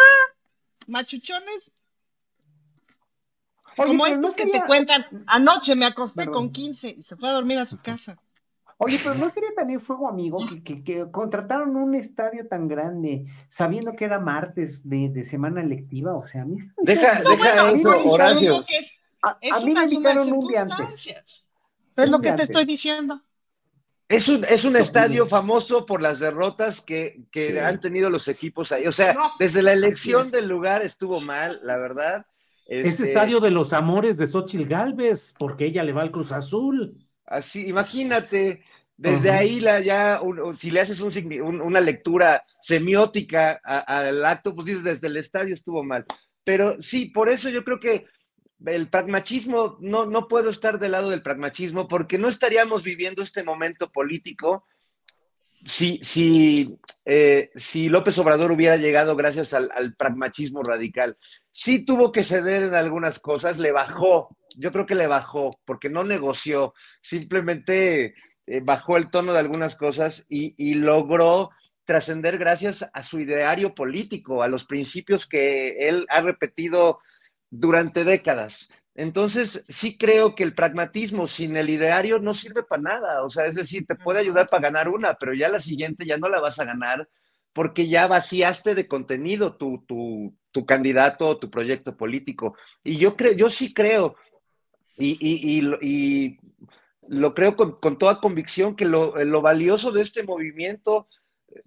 machuchones. 0.87 1.71
Oye, 3.77 3.87
como 3.87 4.05
no 4.05 4.05
estos 4.07 4.33
que 4.33 4.45
te 4.45 4.63
cuentan, 4.65 5.05
anoche 5.27 5.75
me 5.75 5.85
acosté 5.85 6.25
Perdón. 6.25 6.33
con 6.33 6.51
15 6.51 6.89
y 6.99 7.03
se 7.03 7.15
fue 7.15 7.29
a 7.29 7.33
dormir 7.33 7.57
a 7.57 7.65
su 7.65 7.77
casa. 7.79 8.19
Oye, 8.77 8.99
pero 9.01 9.15
¿no 9.15 9.29
sería 9.29 9.49
también 9.55 9.79
fuego 9.79 10.07
amigo 10.07 10.37
que, 10.49 10.63
que- 10.63 10.83
que 10.83 11.11
contrataron 11.11 11.75
un 11.75 11.95
estadio 11.95 12.47
tan 12.47 12.67
grande 12.67 13.25
sabiendo 13.49 13.95
que 13.95 14.05
era 14.05 14.19
martes 14.19 14.87
de, 14.87 15.09
de 15.09 15.25
semana 15.25 15.63
lectiva? 15.63 16.15
O 16.15 16.27
sea, 16.27 16.41
a 16.41 16.45
mí 16.45 16.57
Deja, 16.81 17.19
deja 17.21 17.35
bueno, 17.63 17.67
eso, 17.75 17.91
a 17.91 17.95
mí 17.97 18.03
me 18.03 18.09
Horacio. 18.11 18.65
Es, 18.67 18.99
A, 19.21 19.37
es 19.41 19.53
a 19.53 19.59
mí 19.65 19.73
me 19.73 19.83
invitaron 19.83 20.31
un 20.33 20.47
día 20.47 20.61
antes. 20.63 21.07
Es 21.95 22.09
lo 22.09 22.17
Un 22.17 22.23
que 22.23 22.31
te 22.33 22.43
estoy 22.43 22.65
diciendo. 22.65 23.21
Es 24.09 24.27
un, 24.27 24.43
es 24.43 24.65
un 24.65 24.75
estadio 24.75 25.25
famoso 25.27 25.85
por 25.85 26.01
las 26.01 26.19
derrotas 26.19 26.81
que, 26.81 27.23
que 27.31 27.51
Sí. 27.51 27.57
han 27.57 27.79
tenido 27.79 28.09
los 28.09 28.27
equipos 28.27 28.71
ahí. 28.71 28.85
O 28.85 28.91
sea, 28.91 29.13
No, 29.13 29.31
desde 29.39 29.61
la 29.61 29.71
elección 29.73 30.23
es. 30.23 30.31
del 30.31 30.47
lugar 30.47 30.81
estuvo 30.83 31.21
mal, 31.21 31.57
la 31.63 31.77
verdad. 31.77 32.25
Este, 32.67 33.03
estadio 33.03 33.39
de 33.39 33.51
los 33.51 33.71
amores 33.73 34.17
de 34.17 34.27
Xochitl 34.27 34.67
Galvez, 34.67 35.33
porque 35.39 35.65
ella 35.65 35.83
le 35.83 35.93
va 35.93 36.01
al 36.01 36.11
Cruz 36.11 36.31
Azul. 36.31 36.97
Así, 37.33 37.67
imagínate, 37.67 38.63
desde 38.95 39.31
ahí 39.31 39.59
la 39.59 39.79
ya, 39.79 40.21
un- 40.21 40.55
si 40.55 40.71
le 40.71 40.81
haces 40.81 40.99
un 40.99 41.11
signi- 41.11 41.41
un- 41.41 41.61
una 41.61 41.79
lectura 41.79 42.43
semiótica 42.61 43.59
al 43.63 44.23
acto, 44.23 44.53
pues 44.53 44.67
dices, 44.67 44.83
desde 44.83 45.07
el 45.07 45.17
estadio 45.17 45.53
estuvo 45.53 45.83
mal. 45.83 46.05
Pero 46.43 46.79
sí, 46.81 47.05
por 47.05 47.29
eso 47.29 47.49
yo 47.49 47.63
creo 47.63 47.79
que 47.79 48.05
el 48.65 48.89
pragmatismo, 48.89 49.77
no, 49.81 50.05
no 50.05 50.27
puedo 50.27 50.49
estar 50.49 50.79
del 50.79 50.91
lado 50.91 51.09
del 51.09 51.21
pragmatismo 51.21 51.87
porque 51.87 52.17
no 52.17 52.29
estaríamos 52.29 52.83
viviendo 52.83 53.21
este 53.21 53.43
momento 53.43 53.91
político 53.91 54.65
si, 55.65 55.99
si, 56.03 56.77
eh, 57.05 57.49
si 57.55 57.89
López 57.89 58.17
Obrador 58.17 58.51
hubiera 58.51 58.77
llegado 58.77 59.15
gracias 59.15 59.53
al, 59.53 59.95
pragmatismo 59.97 60.61
radical. 60.61 61.17
Sí 61.51 61.85
tuvo 61.85 62.11
que 62.11 62.23
ceder 62.23 62.63
en 62.63 62.75
algunas 62.75 63.19
cosas, 63.19 63.59
le 63.59 63.71
bajó, 63.71 64.35
yo 64.57 64.71
creo 64.71 64.85
que 64.85 64.95
le 64.95 65.07
bajó, 65.07 65.59
porque 65.65 65.89
no 65.89 66.03
negoció, 66.03 66.73
simplemente 67.01 68.15
eh, 68.45 68.61
bajó 68.63 68.97
el 68.97 69.09
tono 69.09 69.33
de 69.33 69.39
algunas 69.39 69.75
cosas 69.75 70.25
y, 70.29 70.53
y 70.57 70.75
logró 70.75 71.51
trascender 71.85 72.37
gracias 72.37 72.89
a 72.93 73.03
su 73.03 73.19
ideario 73.19 73.75
político, 73.75 74.41
a 74.41 74.47
los 74.47 74.65
principios 74.65 75.27
que 75.27 75.87
él 75.87 76.05
ha 76.09 76.21
repetido 76.21 76.99
durante 77.49 78.03
décadas. 78.03 78.69
Entonces, 78.95 79.65
sí 79.67 79.97
creo 79.97 80.35
que 80.35 80.43
el 80.43 80.53
pragmatismo 80.53 81.27
sin 81.27 81.57
el 81.57 81.69
ideario 81.69 82.19
no 82.19 82.33
sirve 82.33 82.63
para 82.63 82.81
nada. 82.81 83.23
O 83.23 83.29
sea, 83.29 83.45
es 83.47 83.55
decir, 83.55 83.85
te 83.87 83.95
puede 83.95 84.19
ayudar 84.19 84.47
para 84.47 84.61
ganar 84.61 84.87
una, 84.87 85.15
pero 85.15 85.33
ya 85.33 85.49
la 85.49 85.59
siguiente 85.59 86.05
ya 86.05 86.17
no 86.17 86.29
la 86.29 86.39
vas 86.39 86.59
a 86.59 86.65
ganar 86.65 87.07
porque 87.53 87.87
ya 87.87 88.07
vaciaste 88.07 88.75
de 88.75 88.87
contenido 88.87 89.55
tu, 89.55 89.85
tu, 89.87 90.35
tu 90.51 90.65
candidato 90.65 91.27
o 91.27 91.37
tu 91.37 91.49
proyecto 91.49 91.95
político. 91.95 92.55
Y 92.83 92.97
yo 92.97 93.15
creo, 93.15 93.33
yo 93.33 93.49
sí 93.49 93.73
creo, 93.73 94.15
y, 94.97 95.17
y, 95.19 96.39
lo 97.07 97.33
creo 97.33 97.55
con, 97.57 97.73
con, 97.79 97.97
toda 97.97 98.21
convicción, 98.21 98.75
que 98.75 98.85
lo, 98.85 99.15
lo 99.25 99.41
valioso 99.41 99.91
de 99.91 100.01
este 100.01 100.23
movimiento 100.23 101.07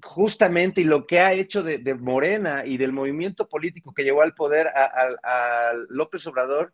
justamente 0.02 0.80
y 0.80 0.84
lo 0.84 1.06
que 1.06 1.20
ha 1.20 1.32
hecho 1.32 1.62
de, 1.62 1.94
Morena 1.94 2.64
y 2.64 2.76
del 2.76 2.92
movimiento 2.92 3.48
político 3.48 3.92
que 3.94 4.04
llevó 4.04 4.22
al 4.22 4.34
poder 4.34 4.68
a, 4.68 5.72
López 5.88 6.26
Obrador, 6.26 6.72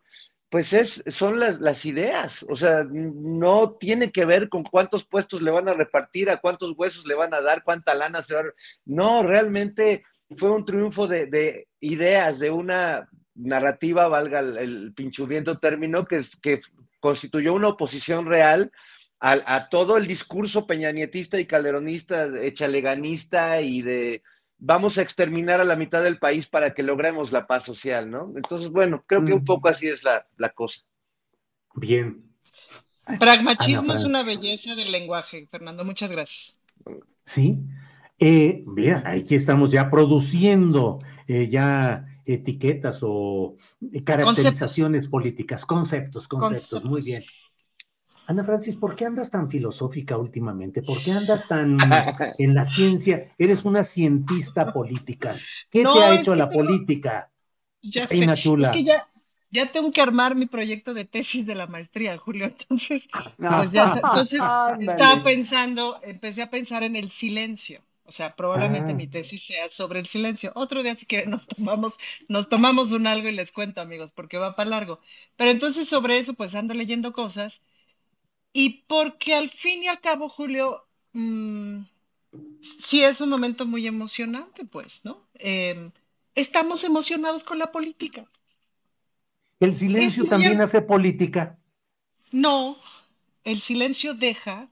pues 0.49 0.73
es, 0.73 1.03
son 1.07 1.39
las, 1.39 1.59
las, 1.61 1.85
ideas, 1.85 2.45
o 2.47 2.55
sea, 2.55 2.85
no 2.91 3.75
tiene 3.79 4.11
que 4.11 4.23
ver 4.25 4.49
con 4.49 4.63
cuántos 4.63 5.03
puestos 5.03 5.41
le 5.41 5.49
van 5.49 5.67
a 5.67 5.73
repartir, 5.73 6.29
a 6.29 6.37
cuántos 6.37 6.73
huesos 6.77 7.07
le 7.07 7.15
van 7.15 7.33
a 7.33 7.41
dar, 7.41 7.63
cuánta 7.63 7.95
lana 7.95 8.21
se 8.21 8.35
va 8.35 8.41
a... 8.41 8.53
No, 8.85 9.23
realmente 9.23 10.03
fue 10.35 10.51
un 10.51 10.63
triunfo 10.63 11.07
de, 11.07 11.67
ideas, 11.79 12.37
de 12.39 12.51
una 12.51 13.09
narrativa, 13.35 14.07
valga 14.07 14.39
el, 14.39 14.57
el 14.57 14.93
pinchudiento 14.93 15.59
término, 15.59 16.05
que, 16.05 16.21
que 16.41 16.61
constituyó 16.99 17.53
una 17.53 17.69
oposición 17.69 18.25
real 18.25 18.71
a, 19.25 19.69
todo 19.69 19.97
el 19.97 20.05
discurso 20.05 20.67
peñanietista 20.67 21.39
y 21.39 21.45
calderonista, 21.45 22.27
echaleganista 22.41 23.61
y 23.61 23.81
de 23.81 24.21
vamos 24.57 24.97
a 24.97 25.01
exterminar 25.01 25.61
a 25.61 25.65
la 25.65 25.77
mitad 25.77 26.03
del 26.03 26.19
país 26.19 26.45
para 26.45 26.73
que 26.73 26.83
logremos 26.83 27.31
la 27.31 27.47
paz 27.47 27.63
social, 27.63 28.09
¿no? 28.09 28.33
Entonces, 28.35 28.69
bueno, 28.69 29.03
creo 29.07 29.23
que 29.23 29.31
un 29.31 29.45
poco 29.45 29.69
así 29.69 29.87
es 29.87 30.03
la, 30.03 30.25
cosa. 30.49 30.81
Bien. 31.75 32.21
Pragmatismo 33.17 33.93
es 33.93 34.03
una 34.03 34.23
belleza 34.23 34.75
del 34.75 34.91
lenguaje, 34.91 35.47
Fernando. 35.49 35.85
Muchas 35.85 36.11
gracias. 36.11 36.59
Sí. 37.25 37.59
Eh, 38.19 38.63
mira, 38.65 39.03
aquí 39.05 39.35
estamos 39.35 39.71
ya 39.71 39.89
produciendo 39.89 40.99
eh, 41.27 41.47
ya 41.49 42.05
etiquetas 42.25 42.99
o 43.01 43.57
caracterizaciones 44.03 45.07
políticas, 45.07 45.65
conceptos, 45.65 46.27
conceptos, 46.27 46.83
muy 46.83 47.01
bien. 47.01 47.23
Ana 48.25 48.43
Francis, 48.43 48.75
¿por 48.75 48.95
qué 48.95 49.05
andas 49.05 49.29
tan 49.29 49.49
filosófica 49.49 50.17
últimamente? 50.17 50.81
¿Por 50.81 51.01
qué 51.03 51.11
andas 51.11 51.47
tan 51.47 51.77
en 52.37 52.53
la 52.53 52.63
ciencia? 52.63 53.33
Eres 53.37 53.65
una 53.65 53.83
cientista 53.83 54.71
política. 54.71 55.37
¿Qué 55.69 55.83
te 55.83 56.03
ha 56.03 56.15
hecho 56.15 56.33
la 56.33 56.49
política? 56.49 57.29
Ya 57.81 58.07
sé. 58.07 58.23
Es 58.23 58.69
que 58.71 58.83
ya, 58.83 59.07
ya 59.51 59.71
tengo 59.71 59.91
que 59.91 60.01
armar 60.01 60.35
mi 60.35 60.45
proyecto 60.45 60.93
de 60.93 61.03
tesis 61.03 61.45
de 61.45 61.55
la 61.55 61.67
maestría, 61.67 62.17
Julio. 62.17 62.45
Entonces, 62.45 63.07
pues 63.37 63.71
ya, 63.73 63.93
entonces 63.93 64.41
estaba 64.79 65.23
pensando, 65.23 65.99
empecé 66.03 66.43
a 66.43 66.49
pensar 66.49 66.83
en 66.83 66.95
el 66.95 67.09
silencio. 67.09 67.81
O 68.05 68.11
sea, 68.11 68.35
probablemente 68.35 68.91
ah. 68.91 68.95
mi 68.95 69.07
tesis 69.07 69.43
sea 69.43 69.69
sobre 69.69 69.99
el 69.99 70.05
silencio. 70.05 70.51
Otro 70.55 70.83
día, 70.83 70.95
si 70.95 71.05
quieren, 71.05 71.29
nos 71.29 71.47
tomamos, 71.47 71.99
nos 72.27 72.49
tomamos 72.49 72.91
un 72.91 73.07
algo 73.07 73.29
y 73.29 73.33
les 73.33 73.51
cuento, 73.51 73.81
amigos, 73.81 74.11
porque 74.11 74.37
va 74.37 74.55
para 74.55 74.69
largo. 74.69 74.99
Pero 75.37 75.51
entonces 75.51 75.87
sobre 75.87 76.17
eso, 76.17 76.33
pues 76.33 76.53
ando 76.55 76.73
leyendo 76.73 77.13
cosas 77.13 77.63
y 78.51 78.83
porque 78.87 79.33
al 79.33 79.49
fin 79.49 79.83
y 79.83 79.87
al 79.87 79.99
cabo, 79.99 80.29
Julio, 80.29 80.85
mm, 81.13 81.79
sí 82.79 83.03
es 83.03 83.21
un 83.21 83.29
momento 83.29 83.65
muy 83.65 83.87
emocionante, 83.87 84.65
pues, 84.65 85.01
¿no? 85.03 85.25
Em, 85.35 85.91
estamos 86.35 86.83
emocionados 86.83 87.43
con 87.43 87.57
la 87.57 87.71
política. 87.71 88.25
¿El 89.59 89.73
silencio 89.73 90.25
también 90.25 90.59
hace 90.61 90.81
política? 90.81 91.57
No, 92.31 92.77
el 93.43 93.61
silencio 93.61 94.13
deja 94.13 94.69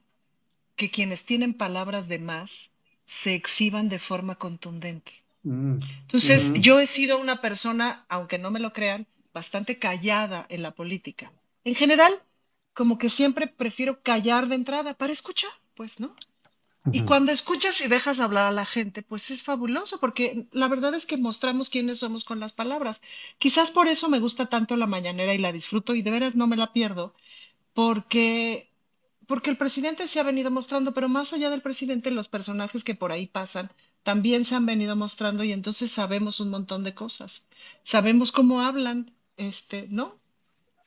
que 0.76 0.90
quienes 0.90 1.26
tienen 1.26 1.54
palabras 1.54 2.08
de 2.08 2.20
más 2.20 2.74
se 3.20 3.32
exhiban 3.36 3.90
de 3.90 4.00
forma 4.00 4.36
contundente. 4.46 5.12
Mm, 5.44 5.80
Entonces, 6.04 6.54
yo 6.66 6.80
he 6.80 6.88
sido 6.88 7.20
una 7.20 7.42
persona, 7.42 8.06
aunque 8.16 8.38
no 8.38 8.52
me 8.52 8.60
lo 8.66 8.72
crean, 8.72 9.06
bastante 9.34 9.80
callada 9.86 10.46
en 10.50 10.62
la 10.62 10.72
política. 10.80 11.26
En 11.66 11.76
general, 11.76 12.14
como 12.74 12.98
que 12.98 13.10
siempre 13.10 13.48
prefiero 13.48 14.02
callar 14.02 14.48
de 14.48 14.56
entrada 14.56 14.94
para 14.94 15.14
escuchar, 15.14 15.52
pues, 15.76 16.00
¿no? 16.00 16.16
Y 16.94 17.02
cuando 17.04 17.32
escuchas 17.32 17.82
y 17.82 17.88
dejas 17.88 18.20
hablar 18.20 18.48
a 18.48 18.52
la 18.62 18.66
gente, 18.66 19.04
pues 19.04 19.30
es 19.32 19.44
fabuloso, 19.44 20.00
porque 20.00 20.48
la 20.52 20.68
verdad 20.70 20.94
es 20.96 21.06
que 21.06 21.18
mostramos 21.18 21.70
quiénes 21.70 22.00
somos 22.00 22.24
con 22.24 22.40
las 22.40 22.54
palabras. 22.54 23.02
Quizás 23.38 23.72
por 23.72 23.88
eso 23.88 24.10
me 24.10 24.20
gusta 24.20 24.48
tanto 24.48 24.78
la 24.78 24.88
mañanera 24.88 25.34
y 25.34 25.38
la 25.38 25.52
disfruto 25.52 25.96
y 25.96 26.02
de 26.02 26.12
veras 26.12 26.36
no 26.36 26.48
me 26.48 26.58
la 26.58 26.74
pierdo, 26.74 27.14
porque 27.74 28.71
porque 29.32 29.50
el 29.50 29.56
presidente 29.56 30.08
se 30.08 30.20
ha 30.20 30.24
venido 30.24 30.52
mostrando, 30.52 30.94
pero 30.94 31.08
más 31.08 31.32
allá 31.32 31.50
del 31.50 31.62
presidente, 31.62 32.12
los 32.12 32.28
personajes 32.28 32.84
que 32.84 32.96
por 32.96 33.14
ahí 33.14 33.28
pasan 33.28 33.72
también 34.04 34.44
se 34.44 34.56
han 34.56 34.66
venido 34.66 34.98
mostrando 34.98 35.46
y 35.46 35.54
entonces 35.54 35.90
sabemos 35.90 36.42
un 36.42 36.50
montón 36.50 36.84
de 36.84 36.94
cosas. 36.94 37.48
Sabemos 37.82 38.34
cómo 38.34 38.60
hablan, 38.60 39.14
este, 39.38 39.88
¿no? 39.88 40.20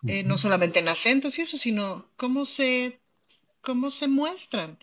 Eh, 0.06 0.24
no 0.24 0.36
solamente 0.36 0.80
en 0.80 0.88
acentos 0.88 1.38
y 1.38 1.40
eso, 1.40 1.56
sino 1.56 2.04
cómo 2.18 2.44
se, 2.44 3.00
cómo 3.62 3.90
se 3.90 4.08
muestran. 4.08 4.76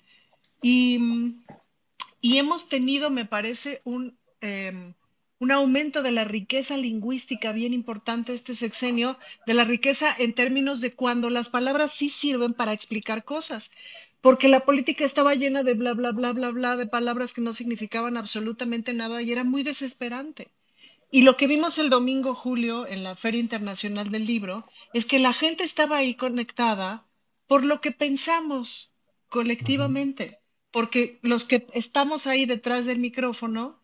Y, 0.63 1.35
y 2.19 2.39
hemos 2.39 2.67
tenido, 2.67 3.11
me 3.11 3.25
parece, 3.25 3.83
un, 3.83 4.17
em, 4.39 4.95
un 5.41 5.49
aumento 5.49 6.03
de 6.03 6.11
la 6.11 6.23
riqueza 6.23 6.77
lingüística 6.77 7.51
bien 7.51 7.73
importante 7.73 8.31
este 8.31 8.53
sexenio, 8.53 9.17
de 9.47 9.55
la 9.55 9.63
riqueza 9.63 10.15
en 10.15 10.35
términos 10.35 10.81
de 10.81 10.93
cuando 10.93 11.31
las 11.31 11.49
palabras 11.49 11.91
sí 11.91 12.09
sirven 12.09 12.53
para 12.53 12.73
explicar 12.73 13.25
cosas, 13.25 13.71
porque 14.21 14.47
la 14.47 14.59
política 14.59 15.03
estaba 15.03 15.33
llena 15.33 15.63
de 15.63 15.73
bla, 15.73 15.93
bla, 15.93 16.11
bla, 16.11 16.31
bla, 16.33 16.51
bla, 16.51 16.77
de 16.77 16.85
palabras 16.85 17.33
que 17.33 17.41
no 17.41 17.53
significaban 17.53 18.17
absolutamente 18.17 18.93
nada 18.93 19.23
y 19.23 19.31
era 19.31 19.43
muy 19.43 19.63
desesperante. 19.63 20.51
Y 21.09 21.23
lo 21.23 21.35
que 21.37 21.47
vimos 21.47 21.79
el 21.79 21.89
domingo, 21.89 22.35
Julio, 22.35 22.85
en 22.85 23.01
la 23.01 23.15
Feria 23.15 23.41
Internacional 23.41 24.11
del 24.11 24.27
Libro, 24.27 24.67
es 24.93 25.07
que 25.07 25.17
la 25.17 25.33
gente 25.33 25.63
estaba 25.63 25.97
ahí 25.97 26.13
conectada 26.13 27.07
por 27.47 27.65
lo 27.65 27.81
que 27.81 27.91
pensamos 27.91 28.93
colectivamente, 29.27 30.37
porque 30.69 31.17
los 31.23 31.45
que 31.45 31.65
estamos 31.73 32.27
ahí 32.27 32.45
detrás 32.45 32.85
del 32.85 32.99
micrófono 32.99 33.80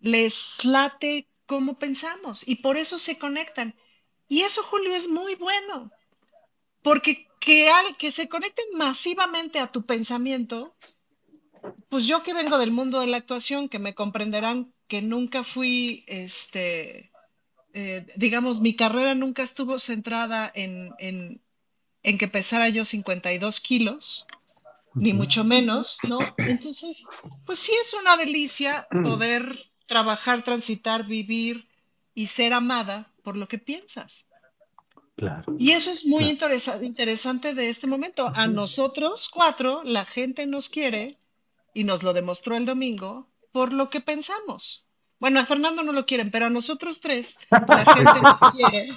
les 0.00 0.64
late 0.64 1.28
cómo 1.46 1.78
pensamos 1.78 2.46
y 2.46 2.56
por 2.56 2.76
eso 2.76 2.98
se 2.98 3.18
conectan. 3.18 3.74
Y 4.28 4.42
eso, 4.42 4.62
Julio, 4.62 4.94
es 4.94 5.08
muy 5.08 5.34
bueno, 5.34 5.90
porque 6.82 7.28
que, 7.40 7.70
que 7.98 8.12
se 8.12 8.28
conecten 8.28 8.66
masivamente 8.74 9.58
a 9.58 9.72
tu 9.72 9.86
pensamiento, 9.86 10.76
pues 11.88 12.06
yo 12.06 12.22
que 12.22 12.34
vengo 12.34 12.58
del 12.58 12.70
mundo 12.70 13.00
de 13.00 13.06
la 13.06 13.16
actuación, 13.16 13.68
que 13.68 13.78
me 13.78 13.94
comprenderán 13.94 14.72
que 14.86 15.02
nunca 15.02 15.44
fui, 15.44 16.04
este, 16.06 17.10
eh, 17.72 18.06
digamos, 18.16 18.60
mi 18.60 18.74
carrera 18.74 19.14
nunca 19.14 19.42
estuvo 19.42 19.78
centrada 19.78 20.50
en, 20.54 20.92
en, 20.98 21.42
en, 22.02 22.18
que 22.18 22.28
pesara 22.28 22.68
yo 22.68 22.84
52 22.84 23.60
kilos, 23.60 24.26
ni 24.94 25.12
mucho 25.12 25.44
menos, 25.44 25.98
¿no? 26.02 26.18
Entonces, 26.38 27.08
pues 27.44 27.58
sí 27.58 27.72
es 27.80 27.94
una 27.94 28.16
delicia 28.16 28.86
poder 29.04 29.56
trabajar, 29.88 30.44
transitar, 30.44 31.04
vivir 31.04 31.66
y 32.14 32.26
ser 32.26 32.52
amada 32.52 33.10
por 33.24 33.36
lo 33.36 33.48
que 33.48 33.58
piensas. 33.58 34.26
Claro. 35.16 35.56
Y 35.58 35.72
eso 35.72 35.90
es 35.90 36.06
muy 36.06 36.24
interesante 36.24 37.54
de 37.54 37.68
este 37.68 37.88
momento. 37.88 38.30
A 38.32 38.46
nosotros 38.46 39.28
cuatro, 39.28 39.82
la 39.82 40.04
gente 40.04 40.46
nos 40.46 40.68
quiere, 40.68 41.18
y 41.74 41.84
nos 41.84 42.02
lo 42.02 42.12
demostró 42.12 42.56
el 42.56 42.66
domingo, 42.66 43.28
por 43.52 43.72
lo 43.72 43.90
que 43.90 44.00
pensamos. 44.00 44.84
Bueno, 45.20 45.40
a 45.40 45.46
Fernando 45.46 45.82
no 45.82 45.92
lo 45.92 46.06
quieren, 46.06 46.30
pero 46.30 46.46
a 46.46 46.50
nosotros 46.50 47.00
tres 47.00 47.40
la 47.50 47.84
gente 47.84 48.20
nos 48.20 48.40
quiere. 48.52 48.90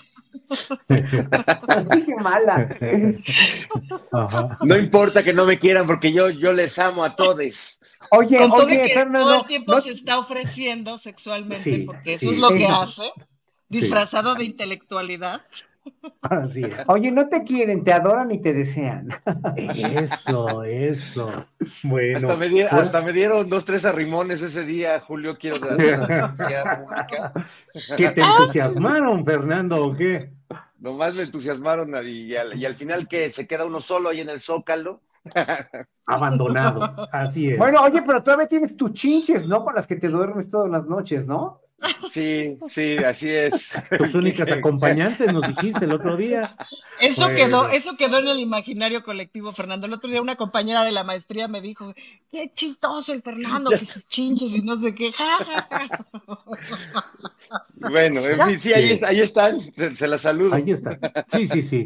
Qué 2.05 2.15
mala. 2.15 2.77
No 4.63 4.77
importa 4.77 5.23
que 5.23 5.33
no 5.33 5.45
me 5.45 5.59
quieran 5.59 5.85
porque 5.85 6.13
yo, 6.13 6.29
yo 6.29 6.53
les 6.53 6.77
amo 6.79 7.03
a 7.03 7.15
todos. 7.15 7.80
Oye, 8.11 8.37
Con 8.37 8.51
todo 8.51 8.67
que 8.67 9.05
todo 9.13 9.35
el 9.35 9.45
tiempo 9.45 9.79
se 9.79 9.91
está 9.91 10.19
ofreciendo 10.19 10.97
sexualmente, 10.97 11.83
porque 11.85 12.13
eso 12.13 12.31
es 12.31 12.39
lo 12.39 12.49
que 12.49 12.65
hace. 12.67 13.11
disfrazado 13.69 14.35
de 14.35 14.43
intelectualidad. 14.43 15.41
Así 16.21 16.63
es. 16.63 16.77
Oye, 16.87 17.09
no 17.11 17.27
te 17.29 17.43
quieren, 17.43 17.83
te 17.83 17.91
adoran 17.93 18.29
y 18.31 18.39
te 18.39 18.53
desean. 18.53 19.09
Eso, 19.65 20.63
eso. 20.63 21.45
Bueno. 21.83 22.17
Hasta 22.17 22.35
me, 22.35 22.49
di- 22.49 22.61
pues, 22.61 22.73
hasta 22.73 23.01
me 23.01 23.13
dieron 23.13 23.49
dos, 23.49 23.65
tres 23.65 23.85
arrimones 23.85 24.41
ese 24.41 24.63
día, 24.63 24.99
Julio, 24.99 25.37
quiero 25.39 25.55
hacer 25.55 25.97
una 25.97 26.05
denuncia 26.07 26.83
pública. 26.83 27.33
¿Qué 27.97 28.09
te 28.09 28.21
entusiasmaron, 28.21 29.25
Fernando, 29.25 29.83
o 29.85 29.95
qué? 29.95 30.31
Nomás 30.79 31.15
me 31.15 31.23
entusiasmaron 31.23 31.91
y 32.05 32.35
al, 32.35 32.59
y 32.59 32.65
al 32.65 32.75
final 32.75 33.07
que 33.07 33.31
se 33.31 33.47
queda 33.47 33.65
uno 33.65 33.81
solo 33.81 34.09
ahí 34.09 34.19
en 34.19 34.29
el 34.29 34.39
zócalo. 34.39 35.01
Abandonado. 36.05 37.07
Así 37.11 37.51
es. 37.51 37.57
Bueno, 37.57 37.81
oye, 37.81 38.01
pero 38.01 38.23
todavía 38.23 38.47
tienes 38.47 38.75
tus 38.75 38.93
chinches, 38.93 39.45
¿no? 39.47 39.63
Con 39.63 39.75
las 39.75 39.87
que 39.87 39.95
te 39.95 40.09
duermes 40.09 40.49
todas 40.49 40.69
las 40.69 40.85
noches, 40.85 41.25
¿no? 41.25 41.61
Sí, 42.11 42.59
sí, 42.69 42.97
así 42.97 43.27
es. 43.27 43.53
Tus 43.97 44.13
únicas 44.13 44.51
acompañantes, 44.51 45.33
nos 45.33 45.47
dijiste 45.47 45.85
el 45.85 45.93
otro 45.93 46.15
día. 46.15 46.55
Eso 46.99 47.23
Bueno. 47.23 47.37
quedó, 47.37 47.69
eso 47.69 47.97
quedó 47.97 48.19
en 48.19 48.27
el 48.27 48.39
imaginario 48.39 49.03
colectivo, 49.03 49.51
Fernando. 49.51 49.87
El 49.87 49.93
otro 49.93 50.09
día 50.11 50.21
una 50.21 50.35
compañera 50.35 50.83
de 50.83 50.91
la 50.91 51.03
maestría 51.03 51.47
me 51.47 51.59
dijo, 51.59 51.93
qué 52.31 52.51
chistoso 52.53 53.13
el 53.13 53.23
Fernando, 53.23 53.71
que 53.71 53.83
sus 53.85 54.07
chinches 54.07 54.55
y 54.55 54.61
no 54.61 54.77
sé 54.77 54.93
qué. 54.93 55.11
Bueno, 57.75 58.21
en 58.21 58.39
fin, 58.39 58.59
sí, 58.59 58.73
ahí, 58.73 58.99
ahí 59.03 59.19
están, 59.21 59.59
se, 59.59 59.95
se 59.95 60.07
las 60.07 60.21
saludo. 60.21 60.53
Ahí 60.53 60.71
está. 60.71 60.99
Sí, 61.29 61.47
sí, 61.47 61.61
sí. 61.63 61.85